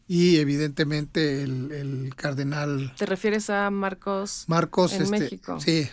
y 0.09 0.37
evidentemente 0.37 1.43
el, 1.43 2.13
cardenal. 2.17 2.93
¿Te 2.99 3.07
refieres 3.07 3.49
a 3.49 3.71
Marcos? 3.71 4.45
Marcos, 4.47 4.93
en 4.93 5.03
este, 5.03 5.19
México. 5.19 5.59
Sí. 5.59 5.89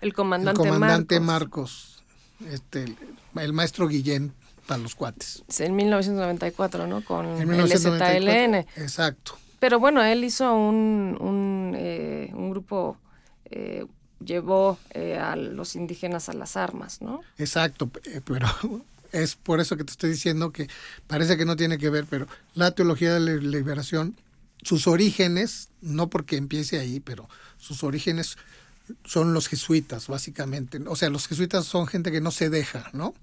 El 0.00 0.12
comandante, 0.12 0.62
el 0.62 0.68
comandante 0.68 1.20
Marcos. 1.20 2.02
este, 2.48 2.96
el, 3.36 3.52
maestro 3.52 3.86
Guillén 3.88 4.32
para 4.66 4.80
los 4.80 4.94
cuates. 4.94 5.42
en 5.58 5.76
1994, 5.76 6.86
¿no? 6.86 7.04
Con 7.04 7.26
el 7.26 7.78
ZLN. 7.78 8.54
Exacto. 8.76 9.36
Pero 9.60 9.78
bueno, 9.78 10.02
él 10.02 10.24
hizo 10.24 10.54
un, 10.54 11.18
un, 11.20 11.74
eh, 11.76 12.30
un 12.32 12.50
grupo, 12.50 12.96
eh, 13.44 13.84
llevó 14.24 14.78
eh, 14.92 15.18
a 15.18 15.36
los 15.36 15.76
indígenas 15.76 16.30
a 16.30 16.32
las 16.32 16.56
armas, 16.56 17.02
¿no? 17.02 17.20
Exacto, 17.36 17.90
pero 18.24 18.46
es 19.12 19.36
por 19.36 19.60
eso 19.60 19.76
que 19.76 19.84
te 19.84 19.90
estoy 19.90 20.10
diciendo 20.10 20.50
que 20.50 20.68
parece 21.06 21.36
que 21.36 21.44
no 21.44 21.56
tiene 21.56 21.76
que 21.76 21.90
ver, 21.90 22.06
pero 22.08 22.26
la 22.54 22.70
teología 22.70 23.12
de 23.12 23.20
la 23.20 23.34
liberación, 23.34 24.16
sus 24.62 24.86
orígenes, 24.86 25.68
no 25.82 26.08
porque 26.08 26.36
empiece 26.36 26.78
ahí, 26.78 27.00
pero 27.00 27.28
sus 27.58 27.84
orígenes 27.84 28.38
son 29.04 29.34
los 29.34 29.48
jesuitas, 29.48 30.08
básicamente. 30.08 30.78
O 30.86 30.96
sea, 30.96 31.10
los 31.10 31.26
jesuitas 31.26 31.64
son 31.64 31.86
gente 31.86 32.10
que 32.10 32.20
no 32.20 32.30
se 32.30 32.50
deja, 32.50 32.90
¿no? 32.92 33.14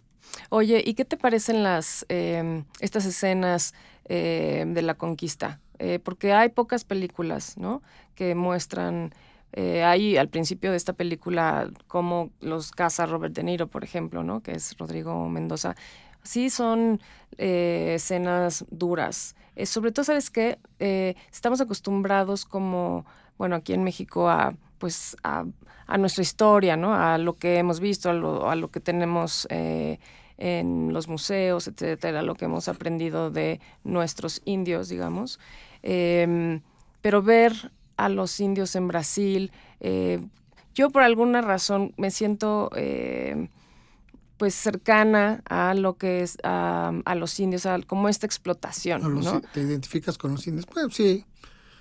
Oye, 0.49 0.84
¿y 0.86 0.93
qué 0.93 1.06
te 1.06 1.17
parecen 1.17 1.63
las 1.63 2.06
em, 2.10 2.65
estas 2.80 3.06
escenas 3.06 3.73
em, 4.06 4.73
de 4.73 4.82
la 4.82 4.95
conquista? 4.95 5.60
Eh, 5.80 5.99
porque 5.99 6.34
hay 6.34 6.49
pocas 6.49 6.84
películas, 6.84 7.58
¿no? 7.58 7.82
Que 8.15 8.36
muestran 8.36 9.13
eh, 9.53 9.84
ahí 9.84 10.17
al 10.17 10.30
principio 10.30 10.71
de 10.71 10.77
esta 10.77 10.93
película 10.93 11.69
cómo 11.88 12.32
los 12.41 12.71
caza 12.71 13.06
Robert 13.06 13.36
De 13.36 13.43
Niro, 13.43 13.67
por 13.67 13.84
ejemplo, 13.84 14.23
¿no? 14.23 14.41
Que 14.41 14.53
es 14.53 14.77
Rodrigo 14.77 15.27
Mendoza. 15.30 15.75
Sí 16.23 16.49
son 16.49 16.99
eh, 17.38 17.93
escenas 17.95 18.65
duras. 18.69 19.36
sobre 19.65 19.91
todo, 19.91 20.03
¿sabes 20.06 20.30
qué? 20.30 20.60
estamos 21.32 21.62
acostumbrados 21.62 22.45
como, 22.45 23.06
bueno, 23.38 23.56
aquí 23.56 23.73
en 23.73 23.84
México 23.84 24.30
a 24.30 24.56
pues 24.77 25.17
a, 25.23 25.45
nuestra 25.97 26.21
historia, 26.21 26.75
¿no? 26.75 26.93
A 26.93 27.17
lo 27.17 27.35
que 27.35 27.57
hemos 27.57 27.79
visto, 27.79 28.09
a 28.09 28.13
lo, 28.13 28.49
a 28.49 28.55
lo 28.55 28.69
que 28.69 28.79
tenemos 28.79 29.47
eh, 29.49 29.99
en 30.37 30.93
los 30.93 31.07
museos, 31.07 31.67
etcétera, 31.67 32.21
lo 32.21 32.35
que 32.35 32.45
hemos 32.45 32.67
aprendido 32.67 33.31
de 33.31 33.59
nuestros 33.83 34.41
indios, 34.45 34.89
digamos. 34.89 35.39
Em, 35.83 36.61
pero 37.01 37.21
ver 37.21 37.71
a 37.95 38.09
los 38.09 38.39
indios 38.39 38.75
en 38.75 38.87
Brasil, 38.87 39.51
eh, 39.79 40.19
yo 40.75 40.89
por 40.89 41.03
alguna 41.03 41.41
razón 41.41 41.93
me 41.97 42.11
siento 42.11 42.69
eh, 42.75 43.49
pues 44.37 44.53
cercana 44.53 45.41
a 45.49 45.73
lo 45.73 45.97
que 45.97 46.21
es 46.21 46.37
a, 46.43 46.91
los 47.15 47.39
indios, 47.39 47.65
a, 47.65 47.81
como 47.81 48.09
esta 48.09 48.27
explotación. 48.27 49.21
¿no? 49.23 49.41
¿Te 49.41 49.61
identificas 49.61 50.17
con 50.17 50.33
los 50.33 50.45
indios? 50.45 50.67
Pues 50.67 50.93
sí 50.93 51.25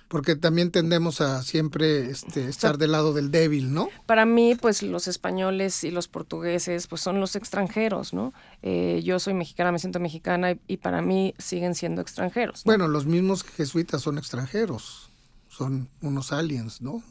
porque 0.07 0.35
también 0.35 0.71
tendemos 0.71 1.19
a 1.21 1.41
siempre 1.43 2.09
este, 2.09 2.47
estar 2.47 2.77
del 2.77 2.93
lado 2.93 3.13
del 3.13 3.29
débil, 3.29 3.73
¿no? 3.73 3.89
Para 4.05 4.25
mí, 4.25 4.55
pues 4.55 4.81
los 4.81 5.07
españoles 5.07 5.83
y 5.83 5.91
los 5.91 6.07
portugueses, 6.07 6.87
pues 6.87 7.01
son 7.01 7.19
los 7.19 7.35
extranjeros, 7.35 8.13
¿no? 8.13 8.33
Eh, 8.61 9.01
yo 9.03 9.19
soy 9.19 9.33
mexicana, 9.33 9.71
me 9.71 9.79
siento 9.79 9.99
mexicana 9.99 10.55
y, 10.67 10.77
para 10.77 11.01
mí 11.01 11.33
siguen 11.37 11.75
siendo 11.75 12.01
extranjeros. 12.01 12.63
Bueno, 12.63 12.87
los 12.87 13.05
mismos 13.05 13.43
jesuitas 13.43 14.01
son 14.01 14.17
extranjeros, 14.17 15.09
son 15.49 15.89
unos 16.01 16.31
aliens, 16.31 16.81
¿no? 16.81 17.03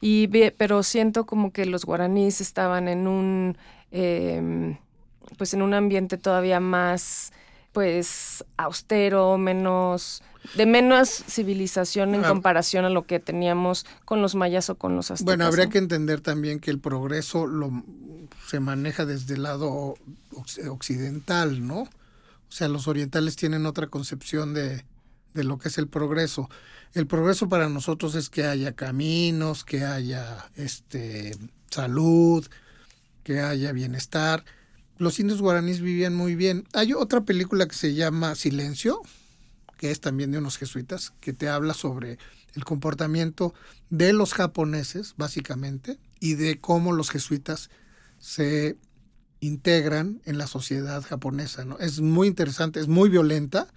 Y 0.00 0.28
pero 0.28 0.82
siento 0.82 1.26
como 1.26 1.52
que 1.52 1.66
los 1.66 1.84
guaraníes 1.84 2.40
estaban 2.40 2.88
en 2.88 3.08
un, 3.08 3.56
em, 3.90 4.76
pues 5.36 5.54
en 5.54 5.62
un 5.62 5.74
ambiente 5.74 6.18
todavía 6.18 6.60
más, 6.60 7.32
pues 7.72 8.44
austero, 8.56 9.38
menos 9.38 10.22
de 10.54 10.66
menos 10.66 11.24
civilización 11.28 12.14
en 12.14 12.22
comparación 12.22 12.84
a 12.84 12.90
lo 12.90 13.06
que 13.06 13.20
teníamos 13.20 13.84
con 14.04 14.22
los 14.22 14.34
mayas 14.34 14.70
o 14.70 14.76
con 14.76 14.96
los 14.96 15.10
aztecas. 15.10 15.26
Bueno, 15.26 15.44
habría 15.44 15.68
que 15.68 15.78
entender 15.78 16.20
también 16.20 16.60
que 16.60 16.70
el 16.70 16.78
progreso 16.78 17.46
lo, 17.46 17.84
se 18.46 18.60
maneja 18.60 19.04
desde 19.04 19.34
el 19.34 19.42
lado 19.42 19.96
occidental, 20.68 21.66
¿no? 21.66 21.80
O 21.80 22.50
sea, 22.50 22.68
los 22.68 22.88
orientales 22.88 23.36
tienen 23.36 23.66
otra 23.66 23.88
concepción 23.88 24.54
de, 24.54 24.84
de 25.34 25.44
lo 25.44 25.58
que 25.58 25.68
es 25.68 25.76
el 25.76 25.88
progreso. 25.88 26.48
El 26.94 27.06
progreso 27.06 27.48
para 27.48 27.68
nosotros 27.68 28.14
es 28.14 28.30
que 28.30 28.44
haya 28.44 28.72
caminos, 28.72 29.64
que 29.64 29.84
haya 29.84 30.50
este, 30.56 31.36
salud, 31.70 32.46
que 33.22 33.40
haya 33.40 33.72
bienestar. 33.72 34.44
Los 34.98 35.20
indios 35.20 35.40
guaraníes 35.40 35.80
vivían 35.80 36.14
muy 36.14 36.34
bien. 36.34 36.66
Hay 36.74 36.92
otra 36.92 37.22
película 37.22 37.66
que 37.66 37.74
se 37.74 37.94
llama 37.94 38.34
Silencio, 38.34 39.00
que 39.76 39.90
es 39.90 40.00
también 40.00 40.32
de 40.32 40.38
unos 40.38 40.58
jesuitas, 40.58 41.12
que 41.20 41.32
te 41.32 41.48
habla 41.48 41.72
sobre 41.72 42.18
el 42.54 42.64
comportamiento 42.64 43.54
de 43.90 44.12
los 44.12 44.34
japoneses, 44.34 45.14
básicamente, 45.16 45.98
y 46.18 46.34
de 46.34 46.60
cómo 46.60 46.92
los 46.92 47.10
jesuitas 47.10 47.70
se 48.18 48.76
integran 49.40 50.20
en 50.24 50.36
la 50.36 50.48
sociedad 50.48 51.02
japonesa. 51.02 51.64
¿no? 51.64 51.78
Es 51.78 52.00
muy 52.00 52.26
interesante, 52.26 52.80
es 52.80 52.88
muy 52.88 53.08
violenta. 53.08 53.68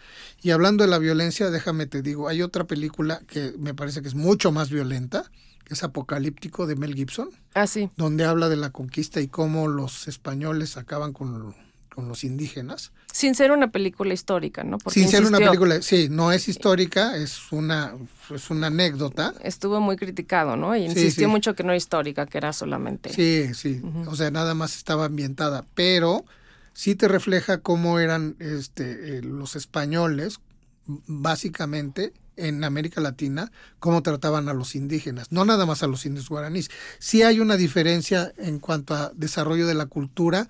Y 0.42 0.50
hablando 0.50 0.84
de 0.84 0.90
la 0.90 0.98
violencia, 0.98 1.52
déjame 1.52 1.86
te 1.86 2.02
digo, 2.02 2.28
hay 2.28 2.42
otra 2.42 2.66
película 2.66 3.22
que 3.28 3.54
me 3.60 3.74
parece 3.74 4.02
que 4.02 4.08
es 4.08 4.16
mucho 4.16 4.52
más 4.52 4.70
violenta, 4.72 5.32
es 5.74 5.84
Apocalíptico 5.84 6.68
de 6.68 6.76
Mel 6.76 6.96
Gibson. 6.96 7.30
Ah, 7.54 7.68
sí. 7.68 7.90
Donde 7.98 8.26
habla 8.26 8.50
de 8.50 8.58
la 8.58 8.72
conquista 8.72 9.22
y 9.22 9.28
cómo 9.28 9.68
los 9.68 10.08
españoles 10.08 10.78
acaban 10.78 11.14
con 11.14 11.56
con 11.94 12.08
los 12.08 12.24
indígenas. 12.24 12.92
Sin 13.12 13.36
ser 13.36 13.52
una 13.52 13.72
película 13.72 14.14
histórica, 14.14 14.64
¿no? 14.64 14.78
Sin 14.88 15.10
ser 15.10 15.26
una 15.26 15.38
película, 15.38 15.82
sí, 15.82 16.08
no 16.10 16.32
es 16.32 16.48
histórica, 16.48 17.18
es 17.18 17.52
una, 17.52 17.94
es 18.34 18.50
una 18.50 18.68
anécdota. 18.68 19.34
Estuvo 19.44 19.82
muy 19.82 19.98
criticado, 19.98 20.56
¿no? 20.56 20.76
Y 20.76 20.86
insistió 20.86 21.28
mucho 21.28 21.54
que 21.54 21.64
no 21.64 21.70
era 21.70 21.78
histórica, 21.78 22.26
que 22.26 22.38
era 22.38 22.54
solamente. 22.54 23.12
Sí, 23.14 23.54
sí, 23.54 23.82
o 24.08 24.16
sea, 24.16 24.32
nada 24.32 24.54
más 24.54 24.78
estaba 24.78 25.06
ambientada, 25.06 25.66
pero 25.76 26.26
sí 26.74 26.96
te 26.96 27.10
refleja 27.10 27.60
cómo 27.60 28.00
eran 28.00 28.38
este, 28.40 29.18
eh, 29.18 29.22
los 29.22 29.58
españoles, 29.58 30.40
básicamente, 30.86 32.14
en 32.38 32.64
América 32.64 33.02
Latina, 33.02 33.52
cómo 33.80 34.04
trataban 34.04 34.50
a 34.50 34.54
los 34.54 34.76
indígenas, 34.76 35.32
no 35.32 35.46
nada 35.46 35.66
más 35.66 35.84
a 35.84 35.88
los 35.88 36.06
indios 36.06 36.30
guaraníes. 36.30 36.70
Sí 37.00 37.24
hay 37.24 37.40
una 37.40 37.58
diferencia 37.58 38.34
en 38.38 38.60
cuanto 38.60 38.96
a 38.96 39.12
desarrollo 39.16 39.68
de 39.68 39.76
la 39.76 39.86
cultura, 39.86 40.50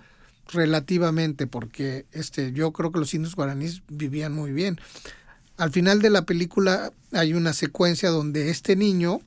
relativamente, 0.51 1.47
porque 1.47 2.05
este, 2.11 2.51
yo 2.53 2.71
creo 2.71 2.91
que 2.91 2.99
los 2.99 3.13
indios 3.13 3.35
guaraníes 3.35 3.83
vivían 3.87 4.33
muy 4.33 4.51
bien. 4.51 4.79
Al 5.57 5.71
final 5.71 6.01
de 6.01 6.09
la 6.09 6.25
película 6.25 6.91
hay 7.11 7.33
una 7.33 7.53
secuencia 7.53 8.09
donde 8.09 8.49
este 8.49 8.75
niño 8.75 9.21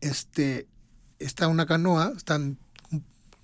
este, 0.00 0.66
está 1.18 1.46
en 1.46 1.52
una 1.52 1.66
canoa, 1.66 2.12
están, 2.16 2.58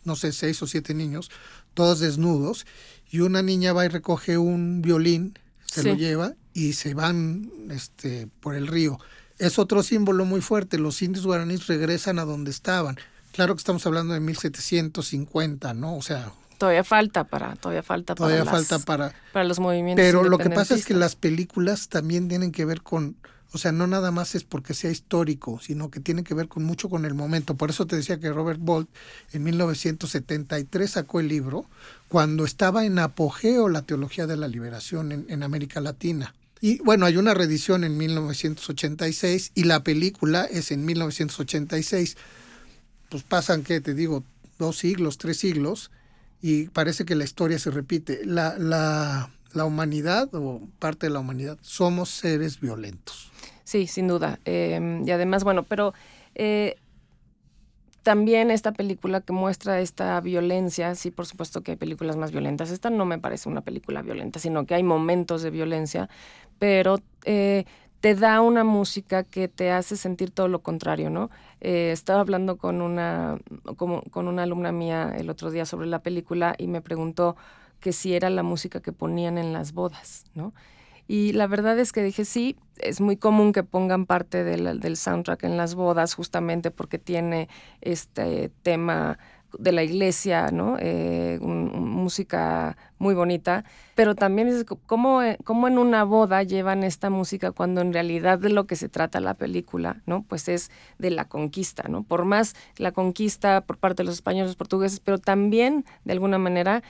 no 0.05 0.17
sé, 0.17 0.33
seis 0.33 0.63
o 0.63 0.67
siete 0.67 0.95
niños, 0.95 1.31
todos 1.75 2.01
desnudos, 2.01 2.67
y 3.11 3.21
una 3.21 3.43
niña 3.43 3.73
va 3.73 3.85
y 3.85 3.89
recoge 3.89 4.39
un 4.39 4.83
violín, 4.83 5.39
se 5.67 5.83
lo 5.83 5.95
lleva 5.95 6.35
y 6.57 6.73
se 6.73 6.95
van 6.95 7.53
este, 7.71 8.29
por 8.41 8.55
el 8.55 8.67
río. 8.67 8.99
Es 9.39 9.59
otro 9.59 9.83
símbolo 9.83 10.25
muy 10.25 10.41
fuerte, 10.41 10.79
los 10.79 11.03
indios 11.03 11.27
guaraníes 11.27 11.67
regresan 11.67 12.19
a 12.19 12.25
donde 12.25 12.51
estaban. 12.51 12.97
Claro 13.33 13.55
que 13.55 13.59
estamos 13.59 13.85
hablando 13.85 14.15
de 14.15 14.21
1750, 14.21 15.75
¿no? 15.75 15.99
O 15.99 16.01
sea, 16.01 16.33
todavía 16.57 16.83
falta 16.83 17.25
para 17.25 17.57
todavía 17.57 17.83
falta 17.83 18.15
todavía 18.15 18.47
para 18.47 18.57
falta 18.57 18.79
para 18.79 19.13
para 19.35 19.45
los 19.45 19.61
movimientos 19.61 20.03
pero 20.03 20.25
lo 20.25 20.39
que 20.39 20.49
pasa 20.49 20.75
es 20.75 20.87
que 20.87 20.95
las 20.95 21.15
películas 21.15 21.91
también 21.91 22.29
tienen 22.29 22.51
que 22.51 22.65
ver 22.65 22.81
con 22.81 23.15
o 23.53 23.59
sea 23.59 23.73
no 23.73 23.87
nada 23.87 24.11
más 24.11 24.35
es 24.35 24.45
porque 24.45 24.73
sea 24.73 24.91
histórico 24.91 25.61
sino 25.61 25.91
que 25.91 26.01
tiene 26.01 26.25
que 26.25 26.33
ver 26.33 26.49
con 26.49 26.65
mucho 26.65 26.89
con 26.89 27.05
el 27.05 27.13
momento 27.13 27.57
por 27.57 27.69
eso 27.69 27.87
te 27.87 27.97
decía 27.97 28.19
que 28.19 28.33
Robert 28.33 28.59
Bolt 28.59 28.89
en 29.35 29.45
1973 29.45 30.91
sacó 30.91 31.21
el 31.21 31.29
libro 31.29 31.67
cuando 32.09 32.47
estaba 32.47 32.87
en 32.87 32.99
apogeo 32.99 33.69
la 33.69 33.83
teología 33.83 34.27
de 34.27 34.39
la 34.39 34.49
liberación 34.49 35.13
en, 35.13 35.27
en 35.29 35.43
América 35.43 35.83
Latina 35.83 36.33
y 36.61 36.79
bueno, 36.79 37.07
hay 37.07 37.17
una 37.17 37.35
reedición 37.35 37.85
en 37.85 37.97
1986 37.99 39.53
y 39.55 39.65
la 39.65 39.83
película 39.83 40.45
es 40.45 40.71
en 40.71 40.85
1986. 40.85 42.17
Pues 43.09 43.23
pasan, 43.23 43.63
¿qué 43.63 43.81
te 43.81 43.95
digo? 43.95 44.25
Dos 44.59 44.79
siglos, 44.79 45.19
tres 45.19 45.39
siglos, 45.39 45.91
y 46.41 46.69
parece 46.69 47.05
que 47.05 47.15
la 47.15 47.25
historia 47.25 47.59
se 47.59 47.71
repite. 47.71 48.25
La, 48.25 48.57
la, 48.59 49.31
la 49.53 49.65
humanidad 49.65 50.35
o 50.35 50.63
parte 50.79 51.07
de 51.07 51.13
la 51.13 51.21
humanidad 51.21 51.59
somos 51.61 52.11
seres 52.11 52.61
violentos. 52.61 53.31
Sí, 53.65 53.87
sin 53.87 54.09
duda. 54.09 54.41
Eh, 54.45 55.03
y 55.05 55.11
además, 55.11 55.45
bueno, 55.45 55.65
pero 55.65 55.93
eh, 56.35 56.77
también 58.07 58.53
esta 58.53 58.71
película 58.71 59.21
que 59.21 59.33
muestra 59.33 59.81
esta 59.81 60.21
violencia, 60.21 60.95
sí, 60.95 61.11
por 61.11 61.27
supuesto 61.27 61.63
que 61.63 61.73
hay 61.73 61.77
películas 61.77 62.17
más 62.17 62.31
violentas. 62.31 62.71
Esta 62.71 62.89
no 62.89 63.05
me 63.05 63.19
parece 63.19 63.49
una 63.49 63.63
película 63.63 64.01
violenta, 64.01 64.39
sino 64.39 64.65
que 64.65 64.77
hay 64.77 64.85
momentos 64.85 65.43
de 65.43 65.51
violencia, 65.51 66.09
pero 66.61 67.01
eh, 67.25 67.65
te 68.01 68.15
da 68.15 68.43
una 68.43 68.63
música 68.63 69.25
que 69.25 69.49
te 69.49 69.73
hace 69.73 69.97
sentir 69.97 70.31
todo 70.31 70.47
lo 70.47 70.61
contrario, 70.63 71.11
¿no? 71.11 71.31
Eh, 71.61 71.91
estaba 71.91 72.21
hablando 72.21 72.59
con 72.59 72.81
una, 72.81 73.41
con 73.75 74.29
una 74.29 74.45
alumna 74.45 74.71
mía 74.71 75.13
el 75.19 75.29
otro 75.29 75.51
día 75.51 75.67
sobre 75.67 75.89
la 75.89 75.99
película 75.99 76.55
y 76.59 76.69
me 76.69 76.83
preguntó 76.83 77.35
que 77.81 77.93
si 77.93 78.15
era 78.15 78.31
la 78.31 78.45
música 78.45 78.81
que 78.81 78.93
ponían 78.93 79.37
en 79.37 79.53
las 79.53 79.73
bodas, 79.73 80.27
¿no? 80.37 80.53
Y 81.09 81.33
la 81.33 81.47
verdad 81.47 81.79
es 81.79 81.93
que 81.93 82.03
dije, 82.03 82.25
sí, 82.25 82.57
es 82.79 83.01
muy 83.01 83.17
común 83.17 83.53
que 83.53 83.63
pongan 83.63 84.07
parte 84.07 84.45
del, 84.45 84.81
del 84.81 84.97
soundtrack 84.97 85.45
en 85.45 85.57
las 85.57 85.75
bodas 85.75 86.15
justamente 86.15 86.71
porque 86.71 86.99
tiene 86.99 87.49
este 87.81 88.51
tema 88.63 89.19
de 89.59 89.73
la 89.73 89.83
iglesia, 89.83 90.51
¿no? 90.51 90.77
Eh, 90.79 91.39
música 91.41 92.77
muy 92.99 93.15
bonita, 93.15 93.65
pero 93.95 94.15
también 94.15 94.49
es 94.49 94.65
como, 94.65 95.23
eh, 95.23 95.39
como 95.45 95.69
en 95.69 95.79
una 95.79 96.05
boda 96.05 96.43
llevan 96.43 96.85
esta 96.85 97.11
música 97.11 97.53
cuando 97.53 97.81
en 97.81 97.93
realidad 97.93 98.39
de 98.39 98.51
lo 98.51 98.67
que 98.67 98.77
se 98.77 98.89
trata 98.89 99.21
la 99.21 99.35
película, 99.35 100.03
¿no? 100.07 100.23
Pues 100.23 100.49
es 100.49 100.71
de 100.99 101.11
la 101.11 101.27
conquista, 101.27 101.85
¿no? 101.89 102.03
Por 102.03 102.25
más 102.25 102.55
la 102.77 102.93
conquista 102.93 103.63
por 103.63 103.79
parte 103.79 104.03
de 104.03 104.07
los 104.07 104.17
españoles, 104.17 104.51
los 104.51 104.57
portugueses, 104.57 105.01
pero 105.01 105.19
también 105.19 105.85
de 106.05 106.13
alguna 106.13 106.39
manera 106.39 106.83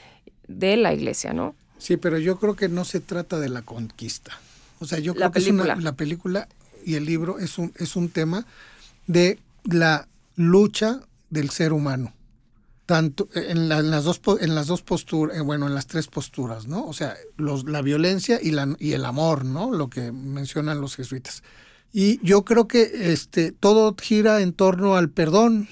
de 0.48 0.76
la 0.76 0.92
iglesia, 0.92 1.33
¿no? 1.33 1.55
Sí, 1.79 1.97
pero 1.97 2.19
yo 2.19 2.39
creo 2.39 2.57
que 2.57 2.69
no 2.69 2.85
se 2.85 3.01
trata 3.01 3.39
de 3.39 3.49
la 3.49 3.62
conquista. 3.62 4.39
O 4.79 4.87
sea, 4.87 4.99
yo 4.99 5.15
creo 5.15 5.31
que 5.31 5.39
es 5.39 5.49
una, 5.49 5.77
la 5.77 5.97
película 5.97 6.49
y 6.85 6.95
el 6.95 7.05
libro 7.05 7.39
es 7.39 7.59
un, 7.59 7.73
es 7.77 7.97
un 7.97 8.09
tema 8.11 8.47
de 9.07 9.39
la 9.65 10.09
lucha 10.37 11.01
del 11.31 11.51
ser 11.51 11.73
humano 11.73 12.12
tanto 12.87 13.29
en, 13.35 13.69
las 13.69 14.05
dos 14.05 14.21
en 14.41 14.55
las 14.55 14.69
dos 14.69 14.83
posturas, 14.83 15.37
eh, 15.37 15.41
bueno, 15.41 15.67
en 15.67 15.75
las 15.75 15.89
tres 15.89 16.07
posturas, 16.07 16.69
¿no? 16.69 16.87
O 16.87 16.93
sea, 16.93 17.17
los, 17.37 17.65
la 17.65 17.83
violencia 17.83 18.39
y, 18.41 18.53
la, 18.53 18.75
y 18.79 18.93
el 18.93 19.05
amor, 19.05 19.45
¿no? 19.45 19.73
Lo 19.73 19.91
que 19.91 20.12
mencionan 20.12 20.81
los 20.81 20.95
jesuitas. 20.95 21.43
Y 21.93 22.25
yo 22.25 22.45
creo 22.45 22.69
que 22.69 23.12
este 23.12 23.51
todo 23.51 23.95
gira 24.01 24.41
en 24.41 24.53
torno 24.53 24.97
al 24.97 25.11
perdón. 25.11 25.69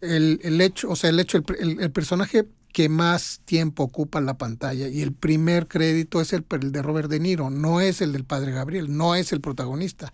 El, 0.00 0.40
el 0.42 0.60
hecho, 0.60 0.88
o 0.88 0.96
sea, 0.96 1.10
el 1.10 1.18
hecho, 1.18 1.38
el, 1.58 1.80
el, 1.80 1.90
personaje 1.90 2.46
que 2.72 2.88
más 2.88 3.40
tiempo 3.44 3.82
ocupa 3.82 4.20
la 4.20 4.38
pantalla 4.38 4.88
y 4.88 5.02
el 5.02 5.12
primer 5.12 5.66
crédito 5.66 6.20
es 6.20 6.32
el, 6.32 6.44
de 6.48 6.82
Robert 6.82 7.10
De 7.10 7.20
Niro, 7.20 7.50
no 7.50 7.80
es 7.80 8.00
el 8.00 8.12
del 8.12 8.24
padre 8.24 8.52
Gabriel, 8.52 8.96
no 8.96 9.14
es 9.14 9.32
el 9.32 9.40
protagonista. 9.40 10.12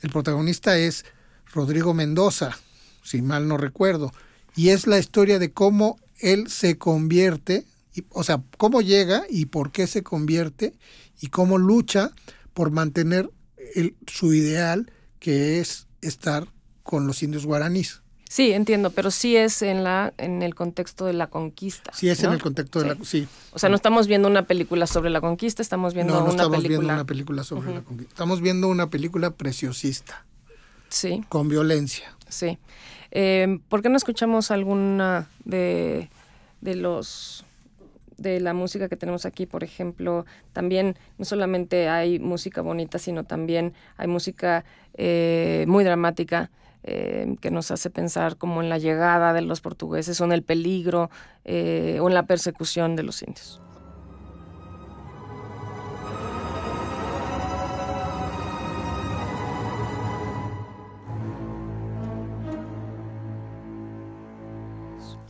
El 0.00 0.10
protagonista 0.10 0.78
es 0.78 1.04
Rodrigo 1.52 1.92
Mendoza, 1.92 2.56
si 3.02 3.20
mal 3.20 3.48
no 3.48 3.56
recuerdo 3.56 4.12
y 4.54 4.70
es 4.70 4.86
la 4.86 4.98
historia 4.98 5.38
de 5.38 5.52
cómo 5.52 5.98
él 6.18 6.48
se 6.48 6.78
convierte, 6.78 7.64
o 8.10 8.22
sea, 8.22 8.42
cómo 8.58 8.80
llega 8.80 9.24
y 9.28 9.46
por 9.46 9.72
qué 9.72 9.86
se 9.86 10.02
convierte 10.02 10.74
y 11.20 11.28
cómo 11.28 11.58
lucha 11.58 12.12
por 12.52 12.70
mantener 12.70 13.30
el, 13.74 13.96
su 14.06 14.34
ideal 14.34 14.92
que 15.18 15.60
es 15.60 15.86
estar 16.00 16.48
con 16.82 17.06
los 17.06 17.22
indios 17.22 17.46
guaraníes. 17.46 18.01
Sí, 18.32 18.50
entiendo, 18.52 18.88
pero 18.92 19.10
sí 19.10 19.36
es 19.36 19.60
en 19.60 19.84
la 19.84 20.14
en 20.16 20.40
el 20.40 20.54
contexto 20.54 21.04
de 21.04 21.12
la 21.12 21.26
conquista. 21.26 21.92
Sí 21.92 22.08
es 22.08 22.24
en 22.24 22.32
el 22.32 22.40
contexto 22.40 22.80
de 22.80 22.86
la 22.94 23.04
sí. 23.04 23.28
O 23.52 23.58
sea, 23.58 23.68
no 23.68 23.74
estamos 23.76 24.06
viendo 24.06 24.26
una 24.26 24.46
película 24.46 24.86
sobre 24.86 25.10
la 25.10 25.20
conquista, 25.20 25.60
estamos 25.60 25.92
viendo 25.92 26.14
no, 26.14 26.20
no 26.20 26.24
una 26.24 26.32
estamos 26.32 26.56
película. 26.56 26.78
viendo 26.78 26.94
una 26.94 27.04
película 27.04 27.44
sobre 27.44 27.74
la 27.74 27.82
conquista. 27.82 28.10
Estamos 28.10 28.40
viendo 28.40 28.68
una 28.68 28.88
película 28.88 29.32
preciosista. 29.32 30.24
Sí. 30.88 31.22
Con 31.28 31.50
violencia. 31.50 32.16
Sí. 32.30 32.56
Eh, 33.10 33.58
¿Por 33.68 33.82
qué 33.82 33.90
no 33.90 33.98
escuchamos 33.98 34.50
alguna 34.50 35.28
de, 35.44 36.08
de 36.62 36.74
los 36.74 37.44
de 38.16 38.40
la 38.40 38.54
música 38.54 38.88
que 38.88 38.96
tenemos 38.96 39.26
aquí, 39.26 39.44
por 39.44 39.62
ejemplo, 39.62 40.24
también 40.54 40.96
no 41.18 41.26
solamente 41.26 41.90
hay 41.90 42.18
música 42.18 42.62
bonita, 42.62 42.98
sino 42.98 43.24
también 43.24 43.74
hay 43.98 44.06
música 44.06 44.64
eh, 44.94 45.66
muy 45.68 45.84
dramática 45.84 46.50
eh, 46.84 47.36
que 47.40 47.50
nos 47.50 47.70
hace 47.70 47.90
pensar 47.90 48.36
como 48.36 48.60
en 48.60 48.68
la 48.68 48.78
llegada 48.78 49.32
de 49.32 49.42
los 49.42 49.60
portugueses 49.60 50.20
o 50.20 50.24
en 50.24 50.32
el 50.32 50.42
peligro 50.42 51.10
eh, 51.44 51.98
o 52.00 52.08
en 52.08 52.14
la 52.14 52.26
persecución 52.26 52.96
de 52.96 53.02
los 53.04 53.22
indios. 53.22 53.60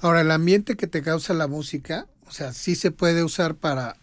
Ahora, 0.01 0.23
el 0.23 0.33
ambiente 0.33 0.77
que 0.77 0.88
te 0.88 1.01
causa 1.01 1.33
la 1.33 1.47
música, 1.47 2.09
o 2.27 2.33
sea, 2.33 2.53
sí 2.53 2.75
se 2.75 2.91
puede 2.91 3.23
usar 3.23 3.55
para 3.55 3.97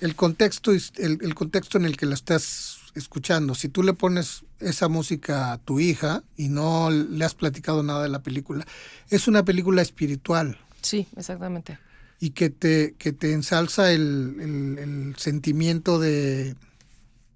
el 0.00 0.14
contexto, 0.14 0.72
el, 0.72 1.18
el 1.22 1.34
contexto 1.34 1.78
en 1.78 1.86
el 1.86 1.96
que 1.96 2.04
lo 2.04 2.12
estás 2.12 2.80
escuchando. 2.94 3.54
Si 3.54 3.68
tú 3.68 3.82
le 3.82 3.94
pones 3.94 4.44
esa 4.60 4.88
música 4.88 5.52
a 5.52 5.58
tu 5.58 5.80
hija 5.80 6.22
y 6.36 6.48
no 6.48 6.90
le 6.90 7.24
has 7.24 7.34
platicado 7.34 7.82
nada 7.82 8.02
de 8.02 8.08
la 8.08 8.22
película, 8.22 8.66
es 9.08 9.28
una 9.28 9.44
película 9.44 9.82
espiritual. 9.82 10.58
Sí, 10.82 11.06
exactamente. 11.16 11.78
Y 12.20 12.30
que 12.30 12.50
te, 12.50 12.94
que 12.98 13.12
te 13.12 13.32
ensalza 13.32 13.92
el, 13.92 14.36
el, 14.40 14.78
el 14.78 15.16
sentimiento 15.16 15.98
de, 15.98 16.54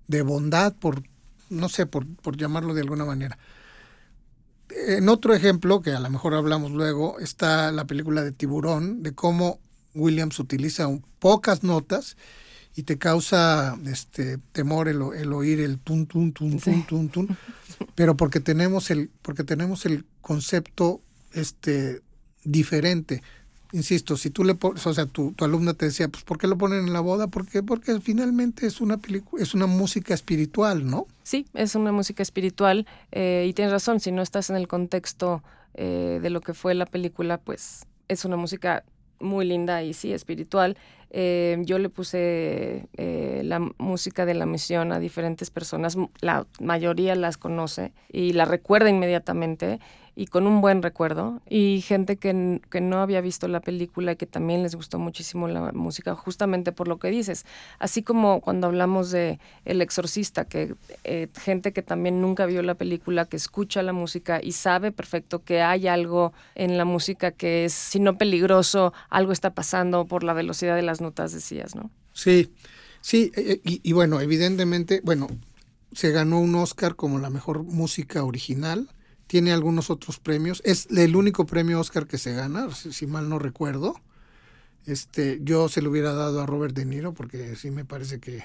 de, 0.08 0.22
bondad, 0.22 0.74
por, 0.74 1.02
no 1.48 1.68
sé, 1.68 1.86
por, 1.86 2.06
por 2.16 2.36
llamarlo 2.36 2.74
de 2.74 2.82
alguna 2.82 3.04
manera. 3.04 3.38
En 4.88 5.08
otro 5.08 5.34
ejemplo, 5.34 5.80
que 5.80 5.92
a 5.92 6.00
lo 6.00 6.10
mejor 6.10 6.34
hablamos 6.34 6.72
luego, 6.72 7.18
está 7.18 7.72
la 7.72 7.86
película 7.86 8.22
de 8.22 8.32
Tiburón, 8.32 9.02
de 9.02 9.12
cómo 9.12 9.58
Williams 9.94 10.38
utiliza 10.38 10.86
un, 10.86 11.04
pocas 11.18 11.62
notas 11.62 12.16
y 12.76 12.82
te 12.82 12.98
causa 12.98 13.78
este 13.86 14.38
temor 14.52 14.88
el, 14.88 15.00
el 15.16 15.32
oír 15.32 15.60
el 15.60 15.78
tun 15.78 16.06
tun 16.06 16.32
tun 16.32 16.58
tun 16.58 16.82
tun 16.86 17.08
tun, 17.08 17.36
pero 17.94 18.16
porque 18.16 18.40
tenemos 18.40 18.90
el 18.90 19.10
porque 19.22 19.44
tenemos 19.44 19.86
el 19.86 20.04
concepto 20.20 21.00
este 21.32 22.02
diferente. 22.44 23.22
Insisto, 23.72 24.16
si 24.16 24.30
tú 24.30 24.44
le 24.44 24.54
pones, 24.54 24.86
o 24.86 24.94
sea, 24.94 25.06
tu, 25.06 25.32
tu 25.32 25.44
alumna 25.44 25.74
te 25.74 25.86
decía, 25.86 26.06
pues 26.06 26.22
¿por 26.22 26.38
qué 26.38 26.46
lo 26.46 26.56
ponen 26.56 26.86
en 26.86 26.92
la 26.92 27.00
boda? 27.00 27.26
Porque 27.26 27.62
porque 27.62 28.00
finalmente 28.00 28.66
es 28.66 28.80
una 28.80 28.98
película, 28.98 29.42
es 29.42 29.52
una 29.54 29.66
música 29.66 30.14
espiritual, 30.14 30.88
¿no? 30.88 31.06
Sí, 31.24 31.46
es 31.54 31.74
una 31.74 31.90
música 31.90 32.22
espiritual 32.22 32.86
eh, 33.10 33.46
y 33.48 33.52
tienes 33.52 33.72
razón, 33.72 33.98
si 33.98 34.12
no 34.12 34.22
estás 34.22 34.50
en 34.50 34.56
el 34.56 34.68
contexto 34.68 35.42
eh, 35.74 36.20
de 36.22 36.30
lo 36.30 36.40
que 36.40 36.54
fue 36.54 36.74
la 36.74 36.86
película, 36.86 37.38
pues 37.38 37.86
es 38.06 38.24
una 38.24 38.36
música 38.36 38.84
muy 39.24 39.44
linda 39.44 39.82
y 39.82 39.94
sí, 39.94 40.12
espiritual. 40.12 40.76
Eh, 41.10 41.58
yo 41.60 41.78
le 41.78 41.88
puse 41.90 42.88
eh, 42.96 43.42
la 43.44 43.60
música 43.78 44.26
de 44.26 44.34
la 44.34 44.46
misión 44.46 44.92
a 44.92 44.98
diferentes 44.98 45.48
personas, 45.50 45.96
la 46.20 46.46
mayoría 46.60 47.14
las 47.14 47.36
conoce 47.36 47.92
y 48.12 48.32
la 48.32 48.44
recuerda 48.44 48.90
inmediatamente. 48.90 49.78
Y 50.16 50.26
con 50.26 50.46
un 50.46 50.60
buen 50.60 50.82
recuerdo, 50.82 51.42
y 51.48 51.82
gente 51.84 52.16
que, 52.16 52.60
que, 52.70 52.80
no 52.80 53.00
había 53.00 53.20
visto 53.20 53.48
la 53.48 53.60
película 53.60 54.12
y 54.12 54.16
que 54.16 54.26
también 54.26 54.62
les 54.62 54.76
gustó 54.76 54.98
muchísimo 54.98 55.48
la 55.48 55.72
música, 55.72 56.14
justamente 56.14 56.70
por 56.70 56.86
lo 56.86 56.98
que 56.98 57.08
dices. 57.08 57.44
Así 57.80 58.02
como 58.02 58.40
cuando 58.40 58.68
hablamos 58.68 59.10
de 59.10 59.40
El 59.64 59.82
Exorcista, 59.82 60.44
que 60.44 60.76
eh, 61.02 61.28
gente 61.40 61.72
que 61.72 61.82
también 61.82 62.20
nunca 62.20 62.46
vio 62.46 62.62
la 62.62 62.76
película, 62.76 63.24
que 63.24 63.36
escucha 63.36 63.82
la 63.82 63.92
música 63.92 64.40
y 64.42 64.52
sabe 64.52 64.92
perfecto 64.92 65.42
que 65.42 65.62
hay 65.62 65.88
algo 65.88 66.32
en 66.54 66.78
la 66.78 66.84
música 66.84 67.32
que 67.32 67.64
es, 67.64 67.72
si 67.72 67.98
no 67.98 68.16
peligroso, 68.16 68.92
algo 69.10 69.32
está 69.32 69.52
pasando 69.54 70.06
por 70.06 70.22
la 70.22 70.32
velocidad 70.32 70.76
de 70.76 70.82
las 70.82 71.00
notas, 71.00 71.32
decías, 71.32 71.74
¿no? 71.74 71.90
Sí, 72.12 72.52
sí, 73.00 73.32
eh, 73.34 73.60
y, 73.64 73.80
y 73.82 73.92
bueno, 73.92 74.20
evidentemente, 74.20 75.00
bueno, 75.02 75.26
se 75.92 76.12
ganó 76.12 76.38
un 76.38 76.54
Oscar 76.54 76.94
como 76.94 77.18
la 77.18 77.30
mejor 77.30 77.64
música 77.64 78.22
original 78.22 78.88
tiene 79.34 79.52
algunos 79.52 79.90
otros 79.90 80.20
premios. 80.20 80.62
Es 80.64 80.86
el 80.96 81.16
único 81.16 81.44
premio 81.44 81.80
Oscar 81.80 82.06
que 82.06 82.18
se 82.18 82.34
gana, 82.34 82.70
si, 82.70 83.04
mal 83.08 83.28
no 83.28 83.40
recuerdo. 83.40 83.96
Este, 84.86 85.40
yo 85.42 85.68
se 85.68 85.82
lo 85.82 85.90
hubiera 85.90 86.12
dado 86.12 86.40
a 86.40 86.46
Robert 86.46 86.72
De 86.72 86.84
Niro 86.84 87.14
porque 87.14 87.56
sí 87.56 87.72
me 87.72 87.84
parece 87.84 88.20
que... 88.20 88.44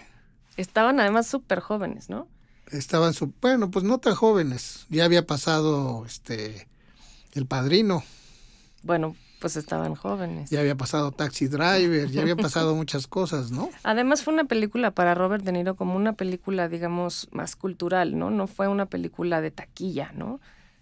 Estaban 0.58 1.00
además 1.00 1.28
súper 1.28 1.60
jóvenes, 1.60 2.10
¿no? 2.10 2.28
Estaban, 2.72 3.14
su, 3.14 3.32
bueno, 3.40 3.70
pues 3.70 3.86
no 3.86 4.00
tan 4.00 4.16
jóvenes. 4.16 4.88
Ya 4.90 5.06
había 5.06 5.28
pasado 5.28 6.08
este, 6.08 6.68
El 7.34 7.46
Padrino. 7.46 8.04
Bueno, 8.82 9.16
pues 9.40 9.58
estaban 9.58 9.94
jóvenes. 9.94 10.50
Ya 10.50 10.60
había 10.60 10.76
pasado 10.76 11.12
Taxi 11.12 11.50
Driver, 11.50 12.10
ya 12.10 12.24
había 12.24 12.36
pasado 12.36 12.74
muchas 12.74 13.06
cosas, 13.06 13.52
¿no? 13.52 13.70
Además 13.84 14.24
fue 14.24 14.34
una 14.34 14.46
película 14.46 14.90
para 14.90 15.14
Robert 15.14 15.44
De 15.44 15.52
Niro 15.52 15.76
como 15.76 15.96
una 15.96 16.14
película, 16.14 16.68
digamos, 16.68 17.28
más 17.32 17.56
cultural, 17.56 18.18
¿no? 18.18 18.32
No 18.32 18.48
fue 18.48 18.68
una 18.68 18.88
película 18.88 19.40
de 19.40 19.52
taquilla, 19.52 20.14
¿no? 20.16 20.40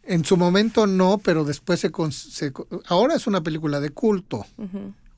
En 0.07 0.23
su 0.23 0.37
momento 0.37 0.87
no, 0.87 1.17
pero 1.17 1.43
después 1.43 1.81
se, 1.81 2.53
ahora 2.87 3.15
es 3.15 3.27
una 3.27 3.41
película 3.41 3.81
de 3.81 3.89
culto, 3.89 4.45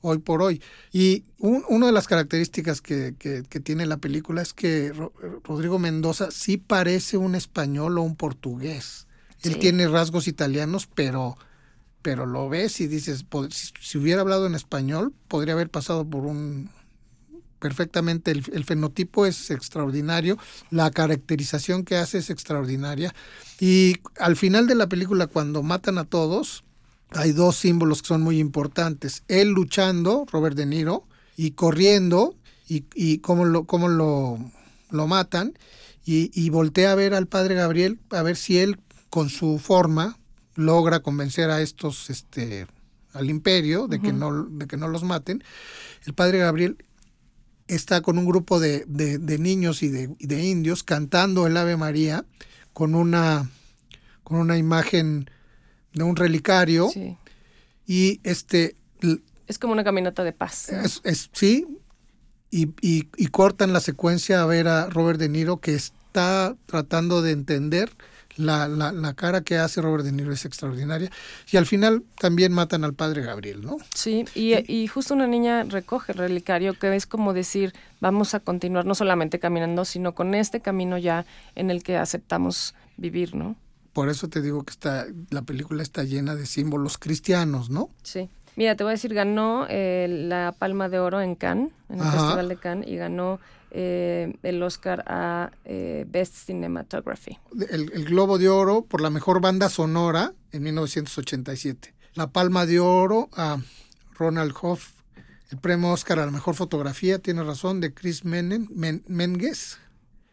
hoy 0.00 0.18
por 0.18 0.42
hoy. 0.42 0.60
Y 0.92 1.22
una 1.38 1.86
de 1.86 1.92
las 1.92 2.08
características 2.08 2.80
que, 2.80 3.14
tiene 3.62 3.86
la 3.86 3.98
película 3.98 4.42
es 4.42 4.52
que 4.52 4.92
Rodrigo 5.44 5.78
Mendoza 5.78 6.32
sí 6.32 6.56
parece 6.56 7.16
un 7.16 7.36
español 7.36 7.98
o 7.98 8.02
un 8.02 8.16
portugués. 8.16 9.06
Él 9.42 9.58
tiene 9.58 9.86
rasgos 9.86 10.26
italianos, 10.26 10.88
pero, 10.92 11.38
pero 12.02 12.26
lo 12.26 12.48
ves 12.48 12.80
y 12.80 12.88
dices, 12.88 13.24
si 13.80 13.96
hubiera 13.96 14.22
hablado 14.22 14.46
en 14.46 14.56
español, 14.56 15.14
podría 15.28 15.54
haber 15.54 15.70
pasado 15.70 16.04
por 16.04 16.26
un, 16.26 16.68
perfectamente, 17.60 18.30
el, 18.30 18.64
fenotipo 18.64 19.26
es 19.26 19.50
extraordinario, 19.50 20.38
la 20.70 20.90
caracterización 20.90 21.84
que 21.84 21.96
hace 21.96 22.18
es 22.18 22.30
extraordinaria. 22.30 23.14
Y 23.60 23.98
al 24.18 24.36
final 24.36 24.66
de 24.66 24.74
la 24.74 24.88
película 24.88 25.26
cuando 25.28 25.62
matan 25.62 25.98
a 25.98 26.04
todos, 26.04 26.64
hay 27.10 27.32
dos 27.32 27.56
símbolos 27.56 28.02
que 28.02 28.08
son 28.08 28.22
muy 28.22 28.38
importantes, 28.38 29.22
él 29.28 29.50
luchando, 29.50 30.26
Robert 30.30 30.56
De 30.56 30.66
Niro, 30.66 31.04
y 31.36 31.52
corriendo 31.52 32.34
y, 32.68 32.84
y 32.94 33.18
cómo, 33.18 33.44
lo, 33.44 33.64
cómo 33.64 33.88
lo, 33.88 34.38
lo 34.90 35.06
matan 35.06 35.54
y, 36.04 36.30
y 36.34 36.50
voltea 36.50 36.92
a 36.92 36.94
ver 36.94 37.14
al 37.14 37.26
padre 37.26 37.54
Gabriel 37.54 37.98
a 38.10 38.22
ver 38.22 38.36
si 38.36 38.58
él 38.58 38.78
con 39.08 39.28
su 39.28 39.58
forma 39.58 40.18
logra 40.54 41.00
convencer 41.00 41.50
a 41.50 41.62
estos 41.62 42.10
este 42.10 42.66
al 43.12 43.28
imperio 43.28 43.88
de 43.88 44.00
que 44.00 44.12
no 44.12 44.44
de 44.44 44.66
que 44.66 44.76
no 44.76 44.86
los 44.86 45.02
maten. 45.02 45.42
El 46.06 46.14
padre 46.14 46.38
Gabriel 46.38 46.76
está 47.74 48.00
con 48.02 48.18
un 48.18 48.26
grupo 48.26 48.60
de, 48.60 48.84
niños 49.38 49.82
y 49.82 49.88
de, 49.88 50.42
indios 50.44 50.82
cantando 50.82 51.46
el 51.46 51.56
Ave 51.56 51.76
María 51.76 52.24
con 52.72 52.94
una, 52.94 53.50
con 54.24 54.38
una 54.38 54.58
imagen 54.58 55.30
de 55.92 56.04
un 56.04 56.16
relicario. 56.16 56.90
Y 57.86 58.20
este... 58.24 58.76
Es 59.46 59.58
como 59.58 59.72
una 59.72 59.84
caminata 59.84 60.22
de 60.22 60.32
paz. 60.32 60.68
Es, 61.04 61.30
sí, 61.32 61.66
y, 62.50 62.68
y, 62.80 63.26
cortan 63.28 63.72
la 63.72 63.80
secuencia 63.80 64.42
a 64.42 64.46
ver 64.46 64.68
a 64.68 64.86
Robert 64.86 65.18
De 65.18 65.28
Niro 65.28 65.60
que 65.60 65.74
está 65.74 66.56
tratando 66.66 67.22
de 67.22 67.32
entender 67.32 67.90
la, 68.36 68.68
la, 68.68 68.92
la, 68.92 69.14
cara 69.14 69.42
que 69.42 69.58
hace 69.58 69.82
Robert 69.82 70.04
De 70.04 70.12
Niro 70.12 70.32
es 70.32 70.44
extraordinaria. 70.44 71.10
Y 71.50 71.56
al 71.56 71.66
final 71.66 72.04
también 72.18 72.52
matan 72.52 72.84
al 72.84 72.94
padre 72.94 73.22
Gabriel, 73.22 73.62
¿no? 73.62 73.76
Sí, 73.94 74.24
y, 74.34 74.54
y 74.72 74.86
justo 74.86 75.14
una 75.14 75.26
niña 75.26 75.64
recoge 75.64 76.12
el 76.12 76.18
relicario, 76.18 76.74
que 76.74 76.94
es 76.94 77.06
como 77.06 77.32
decir, 77.32 77.72
vamos 78.00 78.34
a 78.34 78.40
continuar 78.40 78.86
no 78.86 78.94
solamente 78.94 79.38
caminando, 79.38 79.84
sino 79.84 80.14
con 80.14 80.34
este 80.34 80.60
camino 80.60 80.98
ya 80.98 81.26
en 81.54 81.70
el 81.70 81.82
que 81.82 81.96
aceptamos 81.96 82.74
vivir, 82.96 83.34
¿no? 83.34 83.56
Por 83.92 84.08
eso 84.08 84.28
te 84.28 84.40
digo 84.40 84.62
que 84.62 84.70
está, 84.70 85.06
la 85.30 85.42
película 85.42 85.82
está 85.82 86.04
llena 86.04 86.36
de 86.36 86.46
símbolos 86.46 86.96
cristianos, 86.96 87.70
¿no? 87.70 87.90
Sí. 88.02 88.28
Mira, 88.60 88.76
te 88.76 88.84
voy 88.84 88.90
a 88.90 88.92
decir, 88.92 89.14
ganó 89.14 89.64
eh, 89.70 90.06
la 90.06 90.54
Palma 90.58 90.90
de 90.90 90.98
Oro 90.98 91.22
en 91.22 91.34
Cannes, 91.34 91.72
en 91.88 91.98
el 91.98 92.04
Festival 92.04 92.46
de 92.46 92.56
Cannes, 92.58 92.88
y 92.90 92.96
ganó 92.96 93.40
eh, 93.70 94.34
el 94.42 94.62
Oscar 94.62 95.02
a 95.06 95.50
eh, 95.64 96.04
Best 96.06 96.34
Cinematography. 96.34 97.38
El, 97.70 98.04
Globo 98.04 98.36
de 98.36 98.50
Oro 98.50 98.82
por 98.82 99.00
la 99.00 99.08
mejor 99.08 99.40
banda 99.40 99.70
sonora 99.70 100.34
en 100.52 100.62
1987. 100.64 101.94
La 102.12 102.32
Palma 102.32 102.66
de 102.66 102.80
Oro 102.80 103.30
a 103.32 103.62
Ronald 104.12 104.52
Hoff. 104.60 104.90
El 105.50 105.56
premio 105.56 105.92
Oscar 105.92 106.18
a 106.18 106.26
la 106.26 106.30
mejor 106.30 106.54
fotografía, 106.54 107.18
tiene 107.18 107.42
razón, 107.42 107.80
de 107.80 107.94
Chris 107.94 108.26
Menem, 108.26 108.68
Menges. 109.06 109.78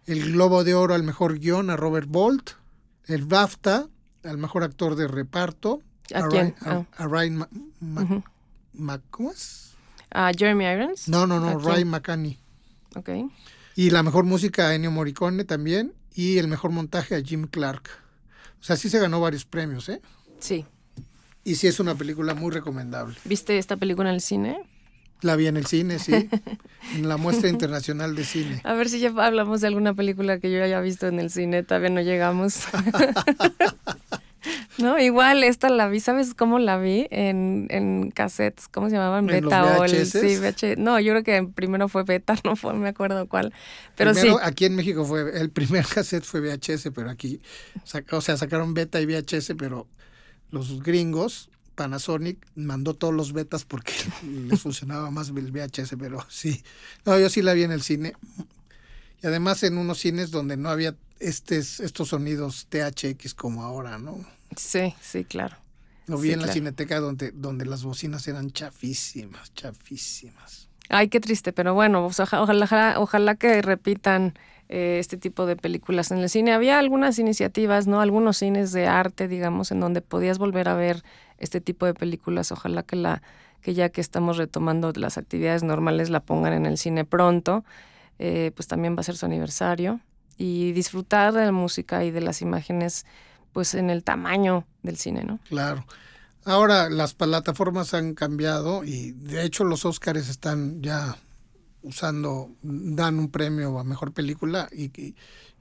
El 0.05 0.33
Globo 0.33 0.65
de 0.65 0.75
Oro 0.75 0.95
al 0.95 1.03
mejor 1.03 1.39
guion 1.39 1.69
a 1.69 1.77
Robert 1.77 2.09
Bolt. 2.09 2.49
El 3.05 3.23
BAFTA 3.23 3.87
al 4.25 4.37
mejor 4.37 4.63
actor 4.63 4.97
de 4.97 5.07
reparto. 5.07 5.81
¿A, 6.13 6.27
quién? 6.27 6.55
a, 6.61 7.07
Ryan 7.07 7.47
¿Cómo 9.09 9.31
es? 9.31 9.73
¿A 10.11 10.31
Jeremy 10.37 10.65
Irons? 10.65 11.07
No, 11.07 11.27
no, 11.27 11.39
no, 11.39 11.59
Ryan 11.59 11.89
McCanny. 11.89 12.37
Ok. 12.95 13.09
Y 13.75 13.89
la 13.89 14.03
mejor 14.03 14.23
música 14.23 14.69
a 14.69 14.75
Ennio 14.75 14.91
Morricone 14.91 15.43
también. 15.43 15.93
Y 16.13 16.39
el 16.39 16.47
mejor 16.47 16.71
montaje 16.71 17.15
a 17.15 17.21
Jim 17.21 17.47
Clark. 17.47 17.89
O 18.59 18.63
sea, 18.63 18.75
sí 18.75 18.89
se 18.89 18.99
ganó 18.99 19.21
varios 19.21 19.45
premios, 19.45 19.87
¿eh? 19.89 20.01
Sí. 20.39 20.65
Y 21.43 21.55
sí 21.55 21.67
es 21.67 21.79
una 21.79 21.93
película 21.95 22.33
muy 22.33 22.51
recomendable. 22.51 23.15
¿Viste 23.23 23.57
esta 23.57 23.77
película 23.77 24.09
en 24.09 24.15
el 24.15 24.21
cine? 24.21 24.57
La 25.21 25.35
vi 25.35 25.47
en 25.47 25.57
el 25.57 25.65
cine, 25.65 25.99
sí. 25.99 26.29
en 26.95 27.07
la 27.07 27.17
muestra 27.17 27.49
internacional 27.49 28.15
de 28.15 28.23
cine. 28.23 28.61
A 28.63 28.73
ver 28.73 28.89
si 28.89 28.99
ya 28.99 29.09
hablamos 29.09 29.61
de 29.61 29.67
alguna 29.67 29.93
película 29.93 30.39
que 30.39 30.51
yo 30.51 30.63
haya 30.63 30.79
visto 30.81 31.07
en 31.07 31.19
el 31.19 31.29
cine. 31.29 31.63
Todavía 31.63 31.89
no 31.89 32.01
llegamos. 32.01 32.61
No, 34.77 34.99
igual 34.99 35.43
esta 35.43 35.69
la 35.69 35.87
vi, 35.87 35.99
¿sabes 35.99 36.33
cómo 36.33 36.59
la 36.59 36.77
vi? 36.77 37.07
En, 37.09 37.67
en 37.69 38.11
cassettes, 38.11 38.67
¿cómo 38.67 38.89
se 38.89 38.95
llamaban? 38.95 39.25
Beta 39.25 39.79
o 39.79 39.87
sí, 39.87 40.37
VH, 40.37 40.75
No, 40.77 40.99
yo 40.99 41.13
creo 41.13 41.23
que 41.23 41.51
primero 41.51 41.87
fue 41.87 42.03
beta, 42.03 42.35
no 42.43 42.55
fue, 42.55 42.73
me 42.73 42.89
acuerdo 42.89 43.27
cuál. 43.27 43.53
Pero 43.95 44.13
sí. 44.13 44.29
Aquí 44.41 44.65
en 44.65 44.75
México 44.75 45.05
fue, 45.05 45.39
el 45.39 45.49
primer 45.49 45.85
cassette 45.93 46.23
fue 46.23 46.41
VHS, 46.41 46.89
pero 46.93 47.09
aquí, 47.09 47.41
o 48.11 48.21
sea, 48.21 48.37
sacaron 48.37 48.73
beta 48.73 49.01
y 49.01 49.05
VHS, 49.05 49.53
pero 49.57 49.87
los 50.51 50.83
gringos, 50.83 51.49
Panasonic, 51.75 52.37
mandó 52.55 52.93
todos 52.93 53.13
los 53.13 53.33
betas 53.33 53.65
porque 53.65 53.93
les 54.47 54.61
funcionaba 54.61 55.09
más 55.09 55.29
el 55.29 55.51
VHS, 55.51 55.95
pero 55.97 56.23
sí. 56.29 56.63
No, 57.05 57.17
yo 57.19 57.29
sí 57.29 57.41
la 57.41 57.53
vi 57.53 57.63
en 57.63 57.71
el 57.71 57.81
cine. 57.81 58.13
Y 59.23 59.27
además 59.27 59.63
en 59.63 59.79
unos 59.79 59.97
cines 59.97 60.29
donde 60.29 60.57
no 60.57 60.69
había 60.69 60.95
estes, 61.19 61.79
estos 61.79 62.09
sonidos 62.09 62.67
THX 62.69 63.33
como 63.33 63.63
ahora, 63.63 63.97
¿no? 63.97 64.36
Sí, 64.55 64.93
sí, 65.01 65.23
claro. 65.23 65.57
Lo 66.07 66.17
vi 66.17 66.31
en 66.31 66.41
la 66.41 66.47
cineteca 66.47 66.99
donde, 66.99 67.31
donde 67.31 67.65
las 67.65 67.83
bocinas 67.83 68.27
eran 68.27 68.51
chafísimas, 68.51 69.53
chafísimas. 69.53 70.69
Ay, 70.89 71.09
qué 71.09 71.19
triste, 71.19 71.51
pero 71.51 71.73
bueno, 71.73 72.05
ojalá, 72.05 72.95
ojalá, 72.97 73.35
que 73.35 73.61
repitan 73.61 74.33
eh, 74.69 74.97
este 74.99 75.17
tipo 75.17 75.45
de 75.45 75.57
películas 75.57 76.11
en 76.11 76.19
el 76.19 76.29
cine. 76.29 76.53
Había 76.53 76.79
algunas 76.79 77.19
iniciativas, 77.19 77.87
¿no? 77.87 77.99
Algunos 77.99 78.37
cines 78.37 78.71
de 78.71 78.87
arte, 78.87 79.27
digamos, 79.27 79.71
en 79.71 79.81
donde 79.81 80.01
podías 80.01 80.37
volver 80.37 80.69
a 80.69 80.75
ver 80.75 81.03
este 81.39 81.59
tipo 81.59 81.85
de 81.85 81.93
películas. 81.93 82.53
Ojalá 82.53 82.83
que 82.83 82.95
la 82.95 83.21
que 83.61 83.73
ya 83.73 83.89
que 83.89 83.99
estamos 83.99 84.37
retomando 84.37 84.93
las 84.95 85.17
actividades 85.17 85.63
normales 85.63 86.09
la 86.09 86.21
pongan 86.21 86.53
en 86.53 86.65
el 86.65 86.77
cine 86.77 87.03
pronto. 87.03 87.65
Eh, 88.19 88.51
pues 88.55 88.67
también 88.67 88.95
va 88.95 89.01
a 89.01 89.03
ser 89.03 89.17
su 89.17 89.25
aniversario 89.25 89.99
y 90.37 90.71
disfrutar 90.71 91.33
de 91.33 91.45
la 91.45 91.51
música 91.51 92.03
y 92.03 92.11
de 92.11 92.21
las 92.21 92.41
imágenes 92.41 93.05
pues 93.57 93.73
en 93.73 93.89
el 93.89 94.03
tamaño 94.03 94.67
del 94.83 94.97
cine, 94.97 95.23
¿no? 95.23 95.39
Claro. 95.49 95.83
Ahora 96.45 96.91
las 96.91 97.15
plataformas 97.15 97.95
han 97.95 98.13
cambiado 98.13 98.83
y 98.83 99.13
de 99.13 99.45
hecho 99.45 99.63
los 99.63 99.83
Óscares 99.83 100.29
están 100.29 100.83
ya 100.83 101.17
usando, 101.81 102.51
dan 102.61 103.17
un 103.17 103.31
premio 103.31 103.79
a 103.79 103.83
mejor 103.83 104.13
película 104.13 104.69
y, 104.71 105.15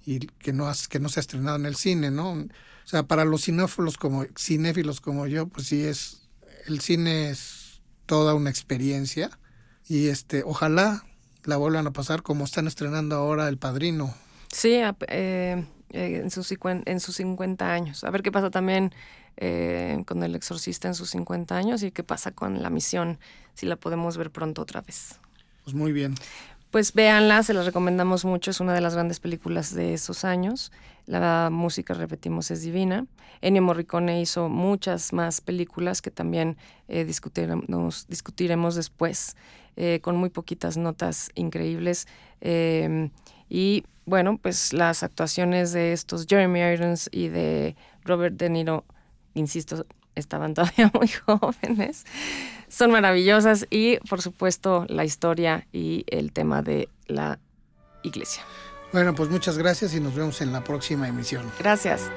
y, 0.04 0.18
que, 0.26 0.52
no 0.52 0.70
que 0.90 1.00
no 1.00 1.08
se 1.08 1.20
ha 1.20 1.22
estrenado 1.22 1.56
en 1.56 1.64
el 1.64 1.74
cine, 1.74 2.10
¿no? 2.10 2.32
O 2.32 2.46
sea, 2.84 3.04
para 3.04 3.24
los 3.24 3.46
cinéfilos 3.46 3.96
como, 3.96 4.26
cinéfilos 4.38 5.00
como 5.00 5.26
yo, 5.26 5.48
pues 5.48 5.68
sí 5.68 5.82
es, 5.82 6.28
el 6.66 6.82
cine 6.82 7.30
es 7.30 7.80
toda 8.04 8.34
una 8.34 8.50
experiencia 8.50 9.30
y 9.88 10.08
este, 10.08 10.42
ojalá 10.44 11.02
la 11.44 11.56
vuelvan 11.56 11.86
a 11.86 11.94
pasar 11.94 12.22
como 12.22 12.44
están 12.44 12.66
estrenando 12.66 13.16
ahora 13.16 13.48
El 13.48 13.56
Padrino. 13.56 14.14
Sí, 14.52 14.82
eh, 15.08 15.64
eh, 15.90 16.20
en, 16.22 16.30
sus, 16.30 16.52
en 16.62 17.00
sus 17.00 17.16
50 17.16 17.72
años. 17.72 18.02
A 18.04 18.10
ver 18.10 18.22
qué 18.22 18.32
pasa 18.32 18.50
también 18.50 18.92
eh, 19.36 20.02
con 20.06 20.22
El 20.22 20.34
Exorcista 20.34 20.88
en 20.88 20.94
sus 20.94 21.10
50 21.10 21.56
años 21.56 21.82
y 21.82 21.92
qué 21.92 22.02
pasa 22.02 22.32
con 22.32 22.62
la 22.62 22.70
misión, 22.70 23.18
si 23.54 23.66
la 23.66 23.76
podemos 23.76 24.16
ver 24.16 24.30
pronto 24.30 24.62
otra 24.62 24.80
vez. 24.80 25.20
Pues 25.62 25.74
muy 25.74 25.92
bien. 25.92 26.14
Pues 26.70 26.92
véanla, 26.92 27.42
se 27.42 27.54
la 27.54 27.62
recomendamos 27.62 28.24
mucho, 28.24 28.50
es 28.50 28.60
una 28.60 28.74
de 28.74 28.80
las 28.80 28.94
grandes 28.94 29.20
películas 29.20 29.74
de 29.74 29.94
esos 29.94 30.24
años. 30.24 30.72
La 31.06 31.50
música, 31.52 31.94
repetimos, 31.94 32.50
es 32.50 32.62
divina. 32.62 33.06
Ennio 33.40 33.62
Morricone 33.62 34.20
hizo 34.20 34.48
muchas 34.48 35.12
más 35.12 35.40
películas 35.40 36.02
que 36.02 36.10
también 36.10 36.56
eh, 36.88 37.04
discutiremos, 37.04 38.06
discutiremos 38.08 38.74
después, 38.74 39.36
eh, 39.76 40.00
con 40.02 40.16
muy 40.16 40.30
poquitas 40.30 40.76
notas 40.76 41.30
increíbles. 41.34 42.08
Y 43.48 43.84
bueno, 44.06 44.38
pues 44.38 44.72
las 44.72 45.02
actuaciones 45.02 45.72
de 45.72 45.92
estos 45.92 46.26
Jeremy 46.26 46.60
Irons 46.60 47.08
y 47.12 47.28
de 47.28 47.76
Robert 48.04 48.36
De 48.36 48.48
Niro, 48.48 48.84
insisto, 49.34 49.84
estaban 50.14 50.54
todavía 50.54 50.90
muy 50.94 51.08
jóvenes, 51.08 52.06
son 52.68 52.92
maravillosas 52.92 53.66
y 53.68 53.98
por 54.08 54.22
supuesto 54.22 54.86
la 54.88 55.04
historia 55.04 55.66
y 55.72 56.04
el 56.08 56.32
tema 56.32 56.62
de 56.62 56.88
la 57.06 57.38
iglesia. 58.02 58.42
Bueno, 58.92 59.14
pues 59.14 59.28
muchas 59.28 59.58
gracias 59.58 59.94
y 59.94 60.00
nos 60.00 60.14
vemos 60.14 60.40
en 60.40 60.52
la 60.52 60.62
próxima 60.62 61.08
emisión. 61.08 61.50
Gracias. 61.58 62.10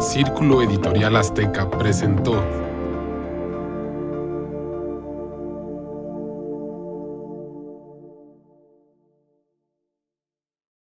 Círculo 0.00 0.62
Editorial 0.62 1.16
Azteca 1.16 1.70
presentó 1.70 2.63